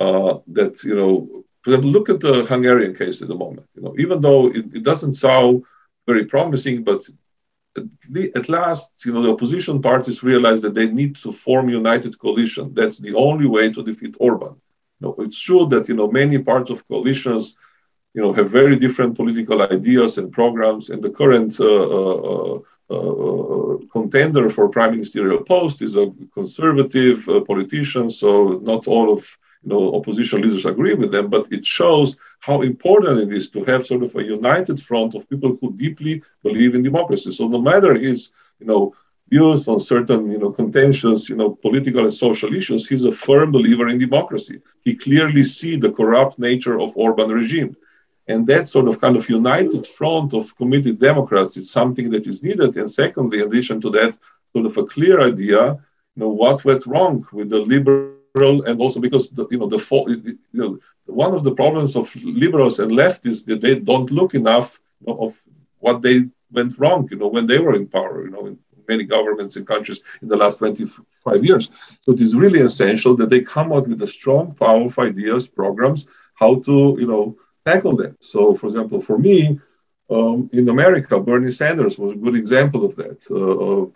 uh, 0.00 0.38
that 0.48 0.82
you 0.82 0.96
know 0.96 1.44
look 1.66 2.08
at 2.08 2.20
the 2.20 2.44
Hungarian 2.44 2.94
case 2.94 3.22
at 3.22 3.28
the 3.28 3.34
moment. 3.34 3.66
You 3.74 3.82
know 3.82 3.94
even 3.98 4.20
though 4.20 4.48
it, 4.48 4.66
it 4.78 4.82
doesn't 4.82 5.14
sound 5.14 5.64
very 6.06 6.24
promising, 6.24 6.84
but 6.84 7.00
at, 7.76 7.84
the, 8.10 8.32
at 8.34 8.48
last 8.48 9.04
you 9.04 9.12
know 9.12 9.22
the 9.22 9.32
opposition 9.32 9.82
parties 9.82 10.22
realize 10.22 10.60
that 10.62 10.74
they 10.74 10.88
need 10.88 11.16
to 11.16 11.32
form 11.32 11.68
a 11.68 11.72
united 11.72 12.18
coalition. 12.18 12.74
That's 12.74 12.98
the 12.98 13.14
only 13.14 13.46
way 13.46 13.72
to 13.72 13.82
defeat 13.82 14.16
Orban. 14.20 14.54
You 14.98 15.02
know, 15.02 15.14
it's 15.18 15.40
true 15.40 15.66
that 15.66 15.88
you 15.88 15.94
know 15.94 16.08
many 16.08 16.38
parts 16.38 16.70
of 16.70 16.86
coalitions 16.88 17.56
you 18.16 18.22
know, 18.22 18.32
have 18.32 18.48
very 18.50 18.76
different 18.76 19.14
political 19.14 19.60
ideas 19.60 20.16
and 20.16 20.32
programs. 20.32 20.88
And 20.88 21.02
the 21.02 21.10
current 21.10 21.60
uh, 21.60 21.66
uh, 22.32 22.58
uh, 22.88 23.76
contender 23.92 24.48
for 24.48 24.70
prime 24.70 24.92
ministerial 24.92 25.42
post 25.42 25.82
is 25.82 25.96
a 25.98 26.10
conservative 26.32 27.28
politician. 27.46 28.08
So 28.08 28.58
not 28.62 28.88
all 28.88 29.12
of 29.12 29.20
know, 29.70 29.94
opposition 29.94 30.42
leaders 30.42 30.64
agree 30.64 30.94
with 30.94 31.10
them, 31.12 31.28
but 31.28 31.50
it 31.52 31.64
shows 31.64 32.16
how 32.40 32.62
important 32.62 33.18
it 33.20 33.36
is 33.36 33.50
to 33.50 33.64
have 33.64 33.86
sort 33.86 34.02
of 34.02 34.14
a 34.14 34.22
united 34.22 34.80
front 34.80 35.14
of 35.14 35.28
people 35.28 35.56
who 35.60 35.72
deeply 35.72 36.22
believe 36.42 36.74
in 36.74 36.82
democracy. 36.82 37.32
So 37.32 37.48
no 37.48 37.60
matter 37.60 37.94
his, 37.94 38.30
you 38.60 38.66
know, 38.66 38.94
views 39.28 39.66
on 39.66 39.80
certain, 39.80 40.30
you 40.30 40.38
know, 40.38 40.50
contentious, 40.50 41.28
you 41.28 41.36
know, 41.36 41.50
political 41.50 42.02
and 42.02 42.14
social 42.14 42.54
issues, 42.54 42.86
he's 42.86 43.04
a 43.04 43.12
firm 43.12 43.50
believer 43.50 43.88
in 43.88 43.98
democracy. 43.98 44.60
He 44.84 44.94
clearly 44.94 45.42
see 45.42 45.76
the 45.76 45.90
corrupt 45.90 46.38
nature 46.38 46.78
of 46.80 46.96
Orban 46.96 47.30
regime. 47.30 47.76
And 48.28 48.46
that 48.48 48.68
sort 48.68 48.88
of 48.88 49.00
kind 49.00 49.16
of 49.16 49.28
united 49.28 49.86
front 49.86 50.34
of 50.34 50.56
committed 50.56 50.98
Democrats 50.98 51.56
is 51.56 51.70
something 51.70 52.10
that 52.10 52.26
is 52.26 52.42
needed. 52.42 52.76
And 52.76 52.90
secondly, 52.90 53.40
in 53.40 53.46
addition 53.46 53.80
to 53.82 53.90
that, 53.90 54.18
sort 54.52 54.66
of 54.66 54.76
a 54.76 54.84
clear 54.84 55.20
idea, 55.20 55.72
you 56.14 56.20
know, 56.20 56.28
what 56.28 56.64
went 56.64 56.86
wrong 56.86 57.26
with 57.32 57.50
the 57.50 57.58
liberal, 57.58 58.15
and 58.42 58.80
also 58.80 59.00
because 59.00 59.30
the, 59.30 59.46
you 59.50 59.58
know 59.58 59.66
the 59.66 59.78
you 60.52 60.60
know 60.60 60.78
one 61.06 61.34
of 61.34 61.42
the 61.42 61.54
problems 61.54 61.96
of 61.96 62.14
liberals 62.24 62.78
and 62.78 62.92
left 62.92 63.26
is 63.26 63.44
that 63.44 63.60
they 63.60 63.76
don't 63.76 64.10
look 64.10 64.34
enough 64.34 64.80
you 65.00 65.06
know, 65.06 65.18
of 65.26 65.40
what 65.78 66.02
they 66.02 66.24
went 66.52 66.78
wrong, 66.78 67.08
you 67.10 67.16
know, 67.16 67.28
when 67.28 67.46
they 67.46 67.58
were 67.58 67.74
in 67.74 67.86
power, 67.86 68.24
you 68.24 68.30
know, 68.30 68.46
in 68.46 68.58
many 68.88 69.04
governments 69.04 69.56
and 69.56 69.66
countries 69.66 70.00
in 70.22 70.28
the 70.28 70.36
last 70.36 70.58
25 70.58 71.44
years. 71.44 71.70
So 72.02 72.12
it 72.12 72.20
is 72.20 72.36
really 72.36 72.60
essential 72.60 73.16
that 73.16 73.30
they 73.30 73.40
come 73.40 73.72
out 73.72 73.88
with 73.88 74.02
a 74.02 74.06
strong, 74.06 74.54
powerful 74.54 75.04
ideas, 75.04 75.48
programs, 75.48 76.06
how 76.34 76.60
to, 76.60 76.96
you 76.98 77.06
know, 77.06 77.36
tackle 77.64 77.96
that. 77.96 78.22
So, 78.22 78.54
for 78.54 78.66
example, 78.66 79.00
for 79.00 79.18
me, 79.18 79.60
um, 80.08 80.48
in 80.52 80.68
America, 80.68 81.18
Bernie 81.18 81.50
Sanders 81.50 81.98
was 81.98 82.12
a 82.12 82.16
good 82.16 82.36
example 82.36 82.84
of 82.84 82.94
that. 82.96 83.18
Uh, 83.30 83.90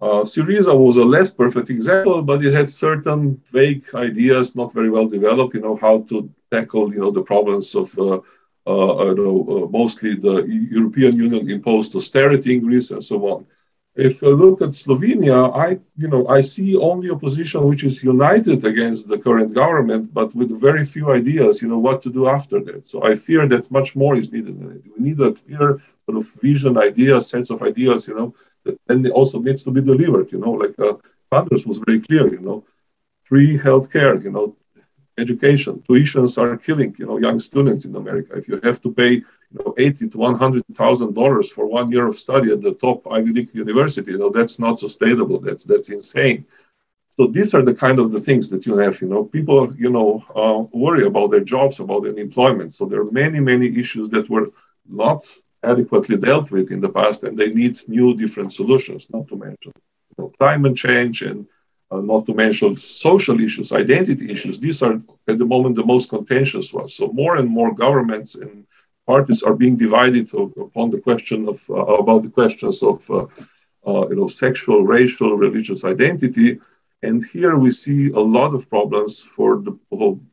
uh, 0.00 0.20
Syriza 0.22 0.76
was 0.76 0.98
a 0.98 1.04
less 1.04 1.30
perfect 1.30 1.70
example, 1.70 2.22
but 2.22 2.44
it 2.44 2.52
had 2.52 2.68
certain 2.68 3.40
vague 3.50 3.84
ideas, 3.94 4.54
not 4.54 4.72
very 4.72 4.90
well 4.90 5.06
developed. 5.06 5.54
You 5.54 5.62
know 5.62 5.76
how 5.76 6.02
to 6.10 6.30
tackle, 6.50 6.92
you 6.92 7.00
know, 7.00 7.10
the 7.10 7.22
problems 7.22 7.74
of, 7.74 7.98
uh, 7.98 8.20
uh, 8.66 9.14
know, 9.14 9.46
uh, 9.48 9.66
mostly 9.70 10.14
the 10.14 10.44
European 10.70 11.16
Union 11.16 11.50
imposed 11.50 11.96
austerity 11.96 12.54
in 12.54 12.60
Greece 12.60 12.90
and 12.90 13.02
so 13.02 13.26
on. 13.26 13.46
If 13.94 14.22
I 14.22 14.26
look 14.26 14.60
at 14.60 14.74
Slovenia, 14.74 15.56
I, 15.56 15.78
you 15.96 16.08
know, 16.08 16.28
I 16.28 16.42
see 16.42 16.76
only 16.76 17.10
opposition 17.10 17.66
which 17.66 17.82
is 17.82 18.04
united 18.04 18.66
against 18.66 19.08
the 19.08 19.18
current 19.18 19.54
government, 19.54 20.12
but 20.12 20.34
with 20.34 20.60
very 20.60 20.84
few 20.84 21.10
ideas, 21.10 21.62
you 21.62 21.68
know, 21.68 21.78
what 21.78 22.02
to 22.02 22.10
do 22.10 22.28
after 22.28 22.60
that. 22.64 22.86
So 22.86 23.02
I 23.02 23.14
fear 23.14 23.48
that 23.48 23.70
much 23.70 23.96
more 23.96 24.14
is 24.14 24.30
needed. 24.30 24.54
We 24.94 24.98
need 24.98 25.18
a 25.20 25.32
clear 25.32 25.80
sort 26.04 26.18
of 26.18 26.26
vision, 26.42 26.76
idea, 26.76 27.22
sense 27.22 27.48
of 27.48 27.62
ideas, 27.62 28.06
you 28.06 28.14
know, 28.14 28.34
that 28.66 29.06
it 29.06 29.12
also 29.20 29.38
needs 29.46 29.62
to 29.64 29.70
be 29.76 29.82
delivered, 29.92 30.28
you 30.32 30.40
know, 30.44 30.54
like 30.62 30.76
uh, 30.78 30.94
Sanders 31.32 31.66
was 31.66 31.78
very 31.86 32.00
clear, 32.08 32.26
you 32.36 32.42
know, 32.48 32.58
free 33.30 33.52
healthcare, 33.66 34.14
you 34.26 34.32
know, 34.36 34.46
education. 35.24 35.82
Tuitions 35.88 36.32
are 36.42 36.56
killing, 36.66 36.94
you 37.00 37.06
know, 37.08 37.18
young 37.26 37.38
students 37.48 37.84
in 37.88 37.94
America. 37.96 38.30
If 38.40 38.48
you 38.48 38.60
have 38.68 38.80
to 38.84 38.90
pay, 39.00 39.12
you 39.52 39.58
know, 39.58 39.74
eighty 39.84 40.04
to 40.12 40.18
one 40.28 40.36
hundred 40.42 40.64
thousand 40.80 41.10
dollars 41.20 41.48
for 41.50 41.64
one 41.78 41.88
year 41.94 42.06
of 42.06 42.18
study 42.26 42.48
at 42.52 42.60
the 42.62 42.74
top 42.84 42.98
Ivy 43.16 43.32
League 43.36 43.52
university, 43.54 44.10
you 44.12 44.20
know, 44.22 44.30
that's 44.38 44.58
not 44.58 44.78
sustainable. 44.86 45.38
That's 45.46 45.64
that's 45.64 45.90
insane. 45.98 46.44
So 47.16 47.26
these 47.36 47.54
are 47.54 47.62
the 47.62 47.74
kind 47.74 47.98
of 47.98 48.12
the 48.12 48.20
things 48.28 48.44
that 48.50 48.66
you 48.66 48.76
have. 48.82 49.00
You 49.02 49.08
know, 49.12 49.24
people, 49.24 49.74
you 49.84 49.90
know, 49.96 50.22
uh, 50.42 50.60
worry 50.84 51.04
about 51.06 51.30
their 51.30 51.46
jobs, 51.54 51.80
about 51.80 52.02
their 52.04 52.18
employment. 52.26 52.74
So 52.74 52.84
there 52.84 53.00
are 53.00 53.10
many, 53.10 53.40
many 53.40 53.68
issues 53.82 54.06
that 54.10 54.28
were 54.28 54.48
not 54.86 55.20
adequately 55.66 56.16
dealt 56.16 56.50
with 56.50 56.70
in 56.70 56.80
the 56.80 56.88
past, 56.88 57.22
and 57.24 57.36
they 57.36 57.50
need 57.60 57.74
new, 57.88 58.14
different 58.16 58.52
solutions. 58.52 59.06
Not 59.12 59.28
to 59.28 59.36
mention 59.36 59.72
you 60.10 60.16
know, 60.18 60.28
climate 60.38 60.76
change 60.76 61.22
and 61.22 61.46
uh, 61.90 62.00
not 62.00 62.26
to 62.26 62.34
mention 62.34 62.76
social 62.76 63.40
issues, 63.40 63.72
identity 63.72 64.30
issues. 64.30 64.58
These 64.58 64.82
are 64.82 64.94
at 65.28 65.38
the 65.38 65.44
moment 65.44 65.76
the 65.76 65.84
most 65.94 66.08
contentious 66.08 66.72
ones. 66.72 66.94
So 66.94 67.08
more 67.12 67.36
and 67.36 67.48
more 67.48 67.72
governments 67.74 68.34
and 68.34 68.66
parties 69.06 69.42
are 69.42 69.54
being 69.54 69.76
divided 69.76 70.32
upon 70.34 70.90
the 70.90 71.00
question 71.00 71.48
of 71.48 71.58
uh, 71.70 71.94
about 72.02 72.22
the 72.24 72.30
questions 72.30 72.82
of 72.82 72.98
uh, 73.10 73.26
uh, 73.86 74.08
you 74.10 74.16
know 74.16 74.28
sexual, 74.28 74.84
racial, 74.84 75.36
religious 75.36 75.84
identity. 75.84 76.58
And 77.02 77.22
here 77.24 77.56
we 77.56 77.70
see 77.70 78.10
a 78.10 78.18
lot 78.18 78.54
of 78.54 78.68
problems 78.70 79.20
for 79.20 79.62
the 79.62 79.78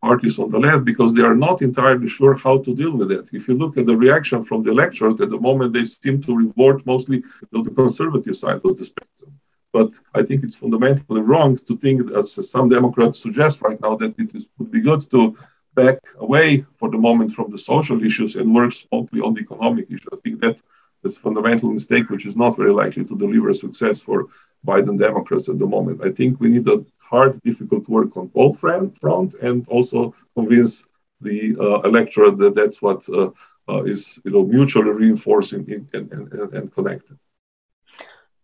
parties 0.02 0.40
on 0.40 0.50
the 0.50 0.60
left 0.60 0.86
because 0.86 1.14
they 1.14 1.22
are 1.22 1.36
not 1.36 1.62
entirely 1.62 2.08
sure 2.08 2.36
how 2.36 2.58
to 2.60 2.74
deal 2.74 2.96
with 2.96 3.12
it. 3.12 3.30
If 3.34 3.48
you 3.48 3.56
look 3.56 3.78
at 3.78 3.86
the 3.86 3.98
reaction 3.98 4.42
from 4.44 4.64
the 4.64 4.72
electorate 4.72 5.20
at 5.20 5.30
the 5.30 5.40
moment, 5.40 5.74
they 5.74 5.86
seem 5.86 6.22
to 6.24 6.36
reward 6.36 6.86
mostly 6.86 7.22
the 7.52 7.64
conservative 7.76 8.38
side 8.38 8.62
of 8.64 8.78
the 8.78 8.86
spectrum. 8.86 9.40
But 9.74 9.92
I 10.14 10.24
think 10.24 10.44
it's 10.44 10.56
fundamentally 10.56 11.22
wrong 11.22 11.58
to 11.58 11.78
think, 11.78 12.12
as 12.12 12.50
some 12.50 12.70
Democrats 12.70 13.20
suggest 13.20 13.62
right 13.62 13.80
now, 13.82 13.96
that 13.98 14.18
it 14.18 14.34
is, 14.34 14.48
would 14.58 14.72
be 14.72 14.82
good 14.82 15.10
to 15.12 15.36
back 15.76 16.00
away 16.18 16.66
for 16.78 16.90
the 16.90 16.98
moment 16.98 17.32
from 17.32 17.52
the 17.52 17.58
social 17.58 18.04
issues 18.04 18.36
and 18.36 18.54
work 18.54 18.74
mostly 18.92 19.20
on 19.20 19.34
the 19.34 19.42
economic 19.42 19.90
issue. 19.92 20.10
I 20.14 20.18
think 20.24 20.40
that 20.42 20.60
a 21.06 21.20
fundamental 21.20 21.70
mistake, 21.70 22.10
which 22.10 22.26
is 22.26 22.36
not 22.36 22.56
very 22.56 22.72
likely 22.72 23.04
to 23.06 23.16
deliver 23.18 23.54
success 23.54 24.00
for 24.02 24.28
Biden 24.66 24.98
Democrats 24.98 25.50
at 25.50 25.60
the 25.60 25.68
moment. 25.68 26.02
I 26.04 26.12
think 26.12 26.40
we 26.40 26.50
need 26.50 26.68
a 26.68 26.86
hard, 27.02 27.40
difficult 27.44 27.88
work 27.90 28.16
on 28.18 28.28
both 28.28 28.60
front, 28.60 28.98
front 28.98 29.34
and 29.36 29.68
also 29.68 30.16
convince 30.36 30.84
the 31.22 31.56
uh, 31.60 31.82
electorate 31.82 32.38
that 32.38 32.56
that's 32.56 32.82
what 32.82 33.08
uh, 33.10 33.30
uh, 33.70 33.84
is 33.84 34.20
you 34.24 34.32
know, 34.32 34.44
mutually 34.44 34.92
reinforcing 34.92 35.64
and, 35.72 35.90
and, 35.94 36.12
and, 36.12 36.54
and 36.54 36.74
connected. 36.74 37.18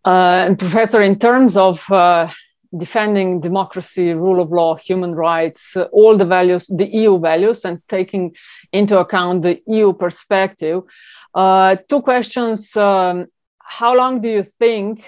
Uh, 0.05 0.45
and 0.47 0.57
professor, 0.57 1.01
in 1.01 1.19
terms 1.19 1.57
of 1.57 1.89
uh, 1.91 2.27
defending 2.77 3.41
democracy, 3.41 4.13
rule 4.13 4.41
of 4.41 4.51
law, 4.51 4.75
human 4.75 5.13
rights, 5.13 5.75
uh, 5.75 5.83
all 5.91 6.17
the 6.17 6.25
values, 6.25 6.67
the 6.67 6.87
EU 6.87 7.19
values, 7.19 7.65
and 7.65 7.81
taking 7.87 8.35
into 8.71 8.99
account 8.99 9.41
the 9.41 9.59
EU 9.67 9.93
perspective, 9.93 10.83
uh, 11.33 11.75
two 11.89 12.01
questions. 12.01 12.75
Um, 12.75 13.27
how 13.59 13.95
long 13.95 14.21
do 14.21 14.29
you 14.29 14.43
think 14.43 15.03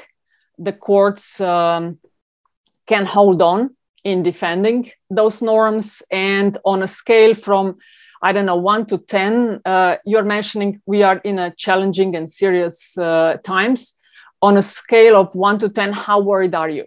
the 0.58 0.74
courts 0.74 1.40
um, 1.42 2.00
can 2.88 3.06
hold 3.06 3.42
on 3.42 3.76
in 4.04 4.24
defending 4.24 4.92
those 5.10 5.42
norms? 5.42 6.02
And 6.12 6.58
on 6.66 6.84
a 6.84 6.88
scale 6.88 7.34
from 7.34 7.78
I 8.24 8.34
don't 8.34 8.46
know, 8.46 8.56
one 8.56 8.86
to 8.86 9.00
10, 9.00 9.62
uh, 9.66 9.96
you're 10.06 10.24
mentioning 10.24 10.80
we 10.86 11.02
are 11.02 11.18
in 11.24 11.40
a 11.40 11.56
challenging 11.56 12.16
and 12.16 12.30
serious 12.30 12.96
uh, 12.96 13.38
times 13.44 13.96
on 14.42 14.58
a 14.58 14.62
scale 14.62 15.16
of 15.16 15.34
one 15.34 15.58
to 15.60 15.70
10, 15.70 15.94
how 15.94 16.20
worried 16.20 16.54
are 16.54 16.70
you? 16.70 16.86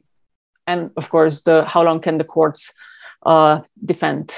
And 0.67 0.91
of 0.97 1.09
course, 1.11 1.43
the 1.43 1.65
how 1.65 1.83
long 1.83 2.01
can 2.01 2.19
the 2.19 2.25
courts 2.25 2.73
uh, 3.25 3.61
defend? 3.85 4.35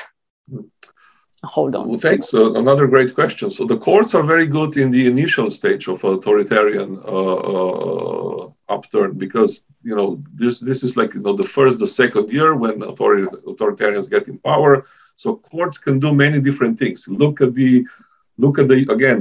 hold 1.46 1.74
on? 1.74 1.88
Well, 1.88 1.98
thanks. 1.98 2.34
Uh, 2.34 2.52
another 2.52 2.86
great 2.86 3.14
question. 3.14 3.50
So 3.50 3.64
the 3.64 3.76
courts 3.76 4.14
are 4.14 4.22
very 4.22 4.46
good 4.46 4.76
in 4.76 4.90
the 4.90 5.06
initial 5.06 5.50
stage 5.50 5.88
of 5.88 6.02
authoritarian 6.04 6.98
uh, 7.06 7.36
uh, 7.36 8.48
upturn 8.68 9.16
because 9.16 9.64
you 9.82 9.94
know 9.94 10.22
this 10.34 10.60
this 10.60 10.82
is 10.82 10.96
like 10.96 11.14
you 11.14 11.20
know 11.20 11.34
the 11.34 11.48
first, 11.48 11.78
the 11.78 11.88
second 11.88 12.32
year 12.32 12.56
when 12.56 12.82
author- 12.82 13.28
authoritarians 13.46 14.10
get 14.10 14.28
in 14.28 14.38
power. 14.38 14.86
So 15.16 15.36
courts 15.36 15.78
can 15.78 15.98
do 15.98 16.12
many 16.12 16.40
different 16.40 16.78
things. 16.78 17.08
Look 17.08 17.40
at 17.40 17.54
the 17.54 17.86
look 18.38 18.58
at 18.58 18.68
the 18.68 18.86
again. 18.90 19.20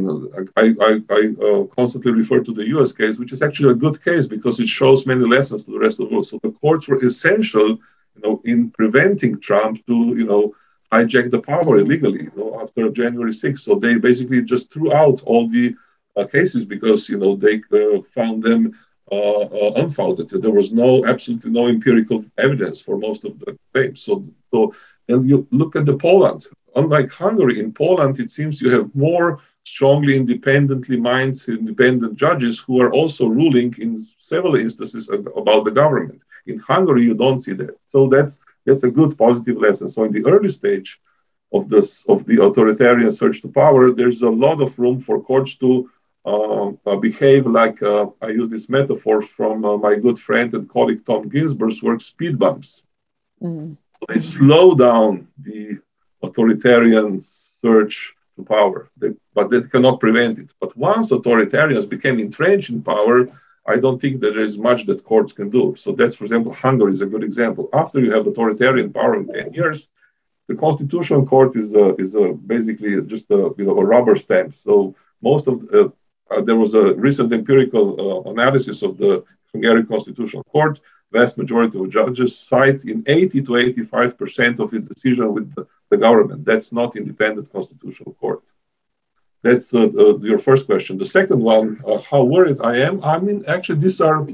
I 0.58 0.75
I, 0.88 1.01
I 1.10 1.21
uh, 1.45 1.63
constantly 1.65 2.12
refer 2.12 2.41
to 2.41 2.54
the 2.54 2.67
U.S. 2.75 2.91
case, 2.91 3.17
which 3.19 3.34
is 3.34 3.41
actually 3.41 3.71
a 3.71 3.82
good 3.86 4.04
case 4.04 4.28
because 4.28 4.60
it 4.60 4.67
shows 4.67 5.06
many 5.06 5.25
lessons 5.25 5.63
to 5.63 5.71
the 5.71 5.80
rest 5.80 5.99
of 5.99 6.08
the 6.08 6.13
world. 6.13 6.28
So 6.28 6.39
the 6.43 6.51
courts 6.51 6.88
were 6.88 7.04
essential, 7.04 7.69
you 8.15 8.21
know, 8.23 8.41
in 8.45 8.71
preventing 8.71 9.39
Trump 9.39 9.86
to 9.88 9.95
you 10.15 10.25
know 10.25 10.56
hijack 10.91 11.32
the 11.32 11.41
power 11.41 11.80
illegally 11.80 12.23
you 12.23 12.32
know, 12.36 12.62
after 12.62 12.89
January 12.89 13.32
6th. 13.32 13.60
So 13.60 13.75
they 13.75 13.95
basically 13.97 14.41
just 14.43 14.71
threw 14.71 14.93
out 14.93 15.21
all 15.23 15.47
the 15.47 15.75
uh, 16.15 16.25
cases 16.25 16.63
because 16.65 17.10
you 17.10 17.17
know 17.17 17.36
they 17.36 17.62
uh, 17.73 18.01
found 18.13 18.43
them 18.43 18.78
uh, 19.12 19.41
uh 19.41 19.71
unfounded. 19.75 20.30
There 20.30 20.51
was 20.51 20.71
no 20.71 21.06
absolutely 21.06 21.51
no 21.51 21.67
empirical 21.67 22.23
evidence 22.38 22.82
for 22.82 22.97
most 22.97 23.25
of 23.25 23.39
the 23.39 23.58
claims. 23.73 24.01
So, 24.01 24.23
so 24.51 24.73
and 25.08 25.30
you 25.30 25.47
look 25.51 25.75
at 25.75 25.86
the 25.86 25.97
Poland. 25.97 26.47
Unlike 26.76 27.12
Hungary, 27.12 27.60
in 27.60 27.72
Poland 27.72 28.20
it 28.20 28.32
seems 28.32 28.62
you 28.62 28.70
have 28.70 28.94
more 28.96 29.40
strongly 29.64 30.16
independently 30.16 30.98
minded 30.98 31.48
independent 31.48 32.16
judges 32.16 32.60
who 32.60 32.80
are 32.82 32.92
also 32.94 33.26
ruling 33.26 33.74
in 33.80 34.06
several 34.18 34.56
instances 34.56 35.10
about 35.10 35.64
the 35.66 35.72
government. 35.72 36.24
In 36.46 36.60
Hungary, 36.60 37.04
you 37.04 37.16
don't 37.16 37.42
see 37.42 37.54
that. 37.54 37.76
So 37.88 38.08
that's 38.08 38.38
that's 38.66 38.84
a 38.84 38.96
good 39.00 39.18
positive 39.18 39.58
lesson. 39.58 39.90
So 39.90 40.04
in 40.04 40.12
the 40.12 40.26
early 40.26 40.50
stage 40.50 41.00
of 41.52 41.70
this 41.70 42.06
of 42.08 42.26
the 42.26 42.44
authoritarian 42.44 43.12
search 43.12 43.42
to 43.42 43.48
power, 43.48 43.92
there's 43.92 44.22
a 44.22 44.30
lot 44.46 44.62
of 44.62 44.78
room 44.78 45.00
for 45.00 45.22
courts 45.22 45.56
to 45.56 45.90
uh, 46.26 46.72
uh, 46.86 46.96
behave 46.96 47.46
like 47.46 47.82
uh, 47.84 48.08
I 48.22 48.30
use 48.30 48.50
this 48.50 48.68
metaphor 48.70 49.22
from 49.22 49.64
uh, 49.64 49.78
my 49.78 49.96
good 49.96 50.20
friend 50.20 50.54
and 50.54 50.68
colleague 50.68 51.06
Tom 51.06 51.30
Ginsburg's 51.30 51.84
work, 51.84 52.02
speed 52.02 52.40
bumps. 52.40 52.84
Mm. 53.42 53.78
They 54.08 54.20
slow 54.20 54.76
down 54.76 55.28
the 55.38 55.80
authoritarian 56.21 57.21
search 57.21 58.13
to 58.36 58.43
power, 58.43 58.89
they, 58.97 59.12
but 59.34 59.49
they 59.49 59.62
cannot 59.62 59.99
prevent 59.99 60.39
it. 60.39 60.54
But 60.60 60.75
once 60.78 61.12
authoritarians 61.12 61.89
became 61.89 62.19
entrenched 62.19 62.69
in 62.69 62.82
power, 62.82 63.30
I 63.67 63.78
don't 63.78 63.99
think 63.99 64.21
that 64.21 64.34
there 64.34 64.43
is 64.43 64.58
much 64.58 64.86
that 64.86 65.04
courts 65.04 65.34
can 65.34 65.49
do. 65.49 65.75
So 65.78 65.91
that's, 65.93 66.15
for 66.15 66.25
example, 66.25 66.54
Hungary 66.54 66.91
is 66.91 67.01
a 67.01 67.08
good 67.08 67.23
example. 67.23 67.69
After 67.73 67.99
you 67.99 68.12
have 68.12 68.28
authoritarian 68.28 68.93
power 68.93 69.15
in 69.15 69.28
10 69.28 69.54
years, 69.54 69.88
the 70.47 70.56
constitutional 70.56 71.25
court 71.25 71.56
is 71.56 71.73
a, 71.73 71.95
is 71.95 72.13
a 72.13 72.34
basically 72.34 73.01
just 73.04 73.25
a, 73.32 73.54
you 73.58 73.65
know, 73.65 73.78
a 73.80 73.86
rubber 73.86 74.15
stamp. 74.15 74.54
So 74.54 74.95
most 75.21 75.47
of 75.47 75.67
uh, 75.73 75.89
uh, 76.32 76.41
there 76.41 76.56
was 76.56 76.73
a 76.73 76.93
recent 76.95 77.32
empirical 77.34 77.86
uh, 77.99 78.30
analysis 78.32 78.82
of 78.82 78.97
the 78.97 79.23
Hungarian 79.51 79.88
constitutional 79.88 80.43
court. 80.43 80.80
Vast 81.12 81.38
majority 81.38 81.80
of 81.80 81.89
judges 81.89 82.38
cite 82.38 82.84
in 82.84 83.04
80 83.06 83.41
to 83.43 83.56
85 83.58 84.17
percent 84.17 84.60
of 84.60 84.71
the 84.71 84.80
decision 84.80 85.34
with 85.34 85.54
the, 85.56 85.67
the 85.89 85.98
government. 85.98 86.45
That's 86.45 86.71
not 86.71 86.95
independent 86.95 87.52
constitutional 87.52 88.13
court. 88.13 88.43
That's 89.43 89.74
uh, 89.74 89.89
uh, 90.04 90.17
your 90.19 90.39
first 90.39 90.65
question. 90.65 90.98
The 90.98 91.06
second 91.06 91.39
one, 91.39 91.80
uh, 91.88 92.00
how 92.00 92.24
worried 92.24 92.60
I 92.62 92.78
am. 92.78 93.04
I 93.04 93.19
mean, 93.19 93.43
actually, 93.48 93.80
these 93.80 94.02
are, 94.02 94.28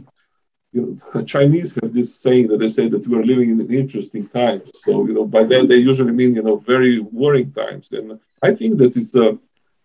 you 0.71 0.97
know, 1.13 1.23
Chinese 1.35 1.73
have 1.75 1.93
this 1.93 2.15
saying 2.15 2.47
that 2.47 2.59
they 2.59 2.69
say 2.69 2.87
that 2.87 3.05
we 3.05 3.17
are 3.19 3.25
living 3.25 3.49
in 3.51 3.73
interesting 3.73 4.25
times. 4.27 4.71
So, 4.85 5.05
you 5.07 5.13
know, 5.13 5.25
by 5.25 5.43
that 5.43 5.67
they 5.67 5.75
usually 5.91 6.13
mean, 6.13 6.35
you 6.35 6.43
know, 6.43 6.55
very 6.55 6.99
worrying 6.99 7.51
times. 7.51 7.91
And 7.91 8.19
I 8.41 8.55
think 8.55 8.77
that 8.77 8.95
it's 8.95 9.13
uh, 9.13 9.33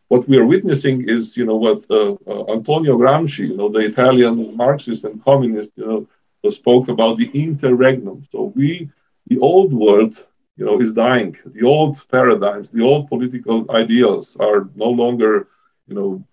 what 0.08 0.28
we 0.28 0.38
are 0.38 0.46
witnessing 0.46 1.08
is, 1.08 1.36
you 1.36 1.44
know, 1.44 1.56
what 1.56 1.84
uh, 1.90 2.12
uh, 2.30 2.52
Antonio 2.52 2.96
Gramsci, 2.96 3.48
you 3.48 3.56
know, 3.56 3.68
the 3.68 3.80
Italian 3.80 4.56
Marxist 4.56 5.04
and 5.04 5.22
communist, 5.22 5.70
you 5.76 5.86
know, 5.86 6.50
spoke 6.50 6.88
about 6.88 7.18
the 7.18 7.28
interregnum. 7.34 8.22
So 8.30 8.52
we, 8.54 8.88
the 9.26 9.38
old 9.40 9.72
world, 9.72 10.24
you 10.56 10.64
know, 10.64 10.80
is 10.80 10.92
dying. 10.92 11.36
The 11.44 11.64
old 11.64 12.02
paradigms, 12.10 12.70
the 12.70 12.82
old 12.82 13.08
political 13.08 13.70
ideals 13.70 14.36
are 14.36 14.68
no 14.74 14.88
longer, 14.88 15.48
you 15.86 15.94
know, 15.94 16.24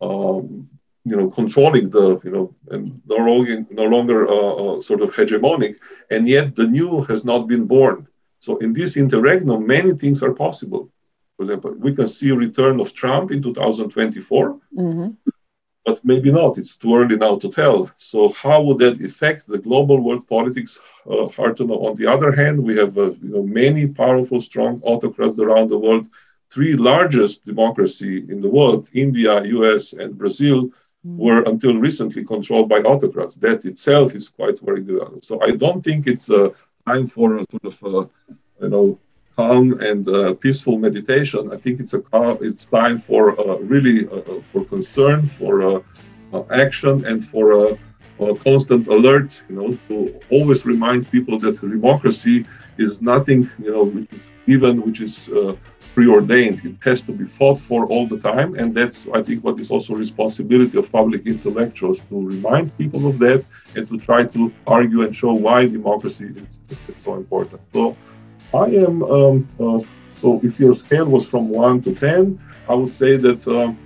um, 0.00 0.68
you 1.04 1.16
know, 1.16 1.30
controlling 1.30 1.90
the, 1.90 2.20
you 2.24 2.30
know, 2.30 2.54
and 2.70 3.00
no 3.06 3.16
longer, 3.16 3.64
no 3.70 3.84
longer 3.84 4.28
uh, 4.28 4.54
uh, 4.64 4.80
sort 4.80 5.02
of 5.02 5.14
hegemonic, 5.14 5.78
and 6.10 6.26
yet 6.26 6.56
the 6.56 6.66
new 6.66 7.02
has 7.02 7.24
not 7.24 7.46
been 7.46 7.64
born. 7.66 8.08
So 8.40 8.56
in 8.58 8.72
this 8.72 8.96
interregnum, 8.96 9.66
many 9.66 9.92
things 9.92 10.22
are 10.22 10.32
possible. 10.34 10.90
For 11.36 11.42
example, 11.42 11.74
we 11.78 11.94
can 11.94 12.08
see 12.08 12.30
a 12.30 12.34
return 12.34 12.80
of 12.80 12.92
Trump 12.92 13.30
in 13.30 13.42
2024. 13.42 14.58
Mm-hmm 14.76 15.08
but 15.86 16.04
maybe 16.04 16.30
not. 16.32 16.58
It's 16.58 16.76
too 16.76 16.96
early 16.96 17.16
now 17.16 17.36
to 17.36 17.48
tell. 17.48 17.90
So 17.96 18.28
how 18.30 18.60
would 18.62 18.78
that 18.78 19.00
affect 19.00 19.46
the 19.46 19.58
global 19.58 19.98
world 20.00 20.26
politics? 20.26 20.78
Uh, 21.08 21.28
hard 21.28 21.56
to 21.58 21.64
know. 21.64 21.78
On 21.86 21.94
the 21.94 22.08
other 22.14 22.32
hand, 22.32 22.56
we 22.58 22.76
have 22.76 22.98
uh, 22.98 23.12
you 23.24 23.30
know, 23.34 23.44
many 23.44 23.86
powerful, 23.86 24.40
strong 24.40 24.80
autocrats 24.82 25.38
around 25.38 25.70
the 25.70 25.78
world. 25.78 26.08
Three 26.50 26.74
largest 26.74 27.46
democracy 27.46 28.24
in 28.28 28.40
the 28.40 28.50
world, 28.50 28.90
India, 28.92 29.44
U.S., 29.44 29.92
and 29.92 30.18
Brazil, 30.18 30.58
mm. 30.64 30.72
were 31.24 31.42
until 31.44 31.74
recently 31.76 32.24
controlled 32.24 32.68
by 32.68 32.78
autocrats. 32.78 33.36
That 33.36 33.64
itself 33.64 34.14
is 34.16 34.28
quite 34.28 34.60
worrying. 34.62 34.88
So 35.22 35.40
I 35.40 35.52
don't 35.52 35.82
think 35.82 36.08
it's 36.08 36.28
a 36.30 36.52
time 36.86 37.06
for 37.06 37.38
a 37.38 37.44
sort 37.52 37.64
of 37.72 37.76
uh, 37.84 38.06
you 38.62 38.70
know 38.72 38.98
calm 39.36 39.78
and 39.80 40.08
uh, 40.08 40.34
peaceful 40.34 40.78
meditation. 40.78 41.52
I 41.52 41.56
think 41.56 41.80
it's 41.80 41.94
a 41.94 42.02
it's 42.40 42.66
time 42.66 42.98
for 42.98 43.22
uh, 43.38 43.58
really 43.74 44.08
uh, 44.08 44.16
uh 44.16 44.40
for 44.40 44.64
concern, 44.64 45.26
for 45.26 45.54
uh, 45.62 45.80
uh, 46.32 46.42
action, 46.64 47.04
and 47.04 47.24
for 47.24 47.44
a 47.52 48.34
constant 48.46 48.86
alert. 48.86 49.30
You 49.48 49.56
know, 49.58 49.78
to 49.88 49.96
always 50.30 50.64
remind 50.64 51.10
people 51.10 51.38
that 51.40 51.60
democracy 51.60 52.46
is 52.78 53.02
nothing 53.02 53.40
you 53.64 53.72
know 53.72 53.84
which 53.84 54.12
is 54.12 54.30
given, 54.46 54.74
which 54.86 55.00
is 55.00 55.28
preordained. 55.94 56.58
It 56.70 56.76
has 56.84 57.00
to 57.08 57.12
be 57.20 57.24
fought 57.24 57.58
for 57.58 57.86
all 57.92 58.06
the 58.06 58.20
time, 58.32 58.50
and 58.60 58.68
that's 58.78 58.98
I 59.18 59.20
think 59.26 59.44
what 59.44 59.56
is 59.62 59.70
also 59.70 59.90
responsibility 59.94 60.76
of 60.78 60.86
public 61.00 61.22
intellectuals 61.26 61.98
to 62.08 62.14
remind 62.34 62.66
people 62.82 63.02
of 63.10 63.18
that 63.24 63.40
and 63.74 63.84
to 63.90 63.96
try 64.08 64.20
to 64.36 64.40
argue 64.66 65.00
and 65.04 65.12
show 65.22 65.32
why 65.46 65.58
democracy 65.78 66.26
is, 66.42 66.52
is 66.70 67.02
so 67.04 67.14
important. 67.22 67.60
So 67.72 67.96
I 68.56 68.68
am, 68.86 69.02
um, 69.02 69.48
uh, 69.60 69.80
so 70.20 70.40
if 70.42 70.58
your 70.58 70.74
scale 70.74 71.06
was 71.06 71.24
from 71.26 71.48
1 71.48 71.82
to 71.82 71.94
10, 71.94 72.40
I 72.68 72.74
would 72.74 72.94
say 72.94 73.16
that 73.16 73.46
um, 73.46 73.78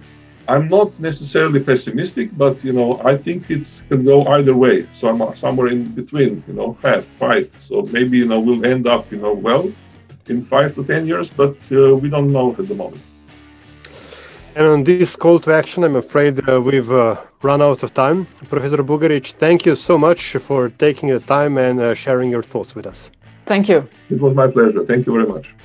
I'm 0.49 0.69
not 0.69 0.99
necessarily 0.99 1.61
pessimistic, 1.61 2.37
but, 2.37 2.65
you 2.65 2.73
know, 2.73 3.01
I 3.05 3.17
think 3.17 3.51
it 3.51 3.67
can 3.89 4.05
go 4.05 4.27
either 4.27 4.55
way. 4.57 4.87
So 4.95 5.09
I'm 5.09 5.37
somewhere 5.37 5.69
in 5.69 5.93
between, 5.93 6.45
you 6.47 6.55
know, 6.55 6.77
half, 6.83 7.05
five. 7.05 7.47
So 7.61 7.83
maybe, 7.83 8.19
you 8.19 8.27
know, 8.27 8.41
we'll 8.41 8.65
end 8.65 8.87
up, 8.87 9.11
you 9.13 9.19
know, 9.19 9.33
well 9.33 9.73
in 10.27 10.41
five 10.43 10.75
to 10.77 10.85
10 10.85 11.07
years, 11.07 11.29
but 11.29 11.57
uh, 11.73 11.97
we 11.97 12.09
don't 12.09 12.33
know 12.33 12.55
at 12.59 12.67
the 12.69 12.75
moment. 12.75 13.03
And 14.55 14.67
on 14.67 14.85
this 14.85 15.15
call 15.15 15.39
to 15.41 15.53
action, 15.53 15.85
I'm 15.85 15.97
afraid 15.97 16.49
uh, 16.49 16.61
we've 16.61 16.91
uh, 16.91 17.17
run 17.43 17.63
out 17.63 17.83
of 17.83 17.95
time. 17.95 18.27
Professor 18.49 18.83
Bugarič, 18.83 19.35
thank 19.35 19.65
you 19.65 19.77
so 19.77 19.97
much 19.97 20.37
for 20.49 20.69
taking 20.71 21.09
the 21.09 21.21
time 21.21 21.57
and 21.59 21.79
uh, 21.79 21.95
sharing 21.95 22.31
your 22.31 22.43
thoughts 22.43 22.75
with 22.75 22.87
us. 22.87 23.11
Thank 23.51 23.69
you. 23.69 23.89
It 24.11 24.21
was 24.21 24.33
my 24.33 24.47
pleasure. 24.47 24.85
Thank 24.87 25.07
you 25.07 25.13
very 25.13 25.27
much. 25.27 25.57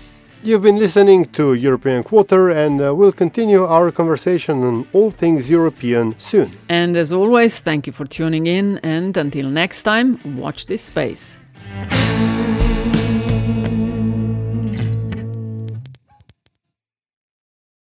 You've 0.41 0.63
been 0.63 0.79
listening 0.79 1.25
to 1.37 1.53
European 1.53 2.01
Quarter, 2.03 2.49
and 2.49 2.81
uh, 2.81 2.95
we'll 2.95 3.11
continue 3.11 3.63
our 3.63 3.91
conversation 3.91 4.63
on 4.63 4.87
all 4.91 5.11
things 5.11 5.51
European 5.51 6.15
soon. 6.17 6.49
And 6.67 6.97
as 6.97 7.11
always, 7.11 7.59
thank 7.59 7.85
you 7.85 7.93
for 7.93 8.05
tuning 8.07 8.47
in, 8.47 8.79
and 8.79 9.15
until 9.15 9.51
next 9.51 9.83
time, 9.83 10.17
watch 10.35 10.65
this 10.65 10.81
space. 10.81 11.39